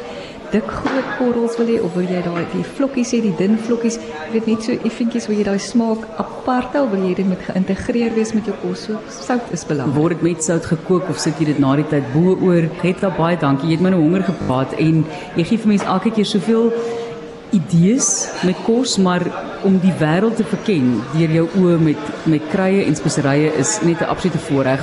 dik 0.56 0.70
groot 0.72 1.08
korrels 1.20 1.58
wil 1.60 1.68
hê 1.68 1.78
of 1.84 1.96
wil 1.98 2.08
jy 2.08 2.22
daai 2.24 2.44
die 2.54 2.63
vlokkies 2.78 3.12
hê, 3.15 3.22
die 3.26 3.34
dun 3.39 3.58
vlokkies, 3.68 3.98
jy 4.00 4.32
weet 4.36 4.50
net 4.52 4.68
so 4.68 4.76
effentjies 4.88 5.28
wil 5.30 5.39
jy 5.39 5.46
daai 5.48 5.62
smaak 5.62 6.06
apart 6.22 6.78
hou, 6.80 6.86
wil 6.94 7.04
jy 7.10 7.15
dit 7.20 7.30
met 7.30 7.41
geïntegreer 7.50 8.15
wees 8.15 8.32
met 8.38 8.48
jou 8.50 8.56
kos. 8.63 8.86
So 8.88 9.02
sout 9.12 9.52
is 9.56 9.65
belangrik. 9.68 9.98
Word 10.00 10.18
dit 10.18 10.28
met 10.30 10.46
sout 10.46 10.68
gekook 10.72 11.10
of 11.12 11.20
sit 11.22 11.41
jy 11.41 11.50
dit 11.52 11.63
na 11.63 11.76
die 11.80 11.88
tyd 11.91 12.08
bo 12.13 12.38
oor? 12.48 12.70
Het 12.84 13.04
wel 13.04 13.15
baie 13.18 13.39
dankie. 13.41 13.72
Jy 13.72 13.80
het 13.80 13.88
my 13.88 13.96
nou 13.96 14.04
honger 14.04 14.28
gepraat 14.30 14.78
en 14.80 15.04
jy 15.36 15.50
gee 15.50 15.63
vir 15.65 15.74
mense 15.74 15.91
elke 15.98 16.13
keer 16.15 16.30
soveel 16.30 16.72
idees 17.56 18.10
met 18.44 18.58
kos, 18.65 18.98
maar 18.98 19.24
om 19.65 19.78
die 19.82 19.94
wêreld 20.00 20.38
te 20.39 20.46
verken 20.48 21.00
deur 21.15 21.32
jou 21.39 21.46
oë 21.62 21.78
met 21.82 22.10
met 22.30 22.44
kruie 22.52 22.84
en 22.86 22.98
speserye 22.98 23.52
is 23.62 23.80
net 23.82 24.02
'n 24.02 24.12
absolute 24.13 24.41
voorreg. 24.48 24.82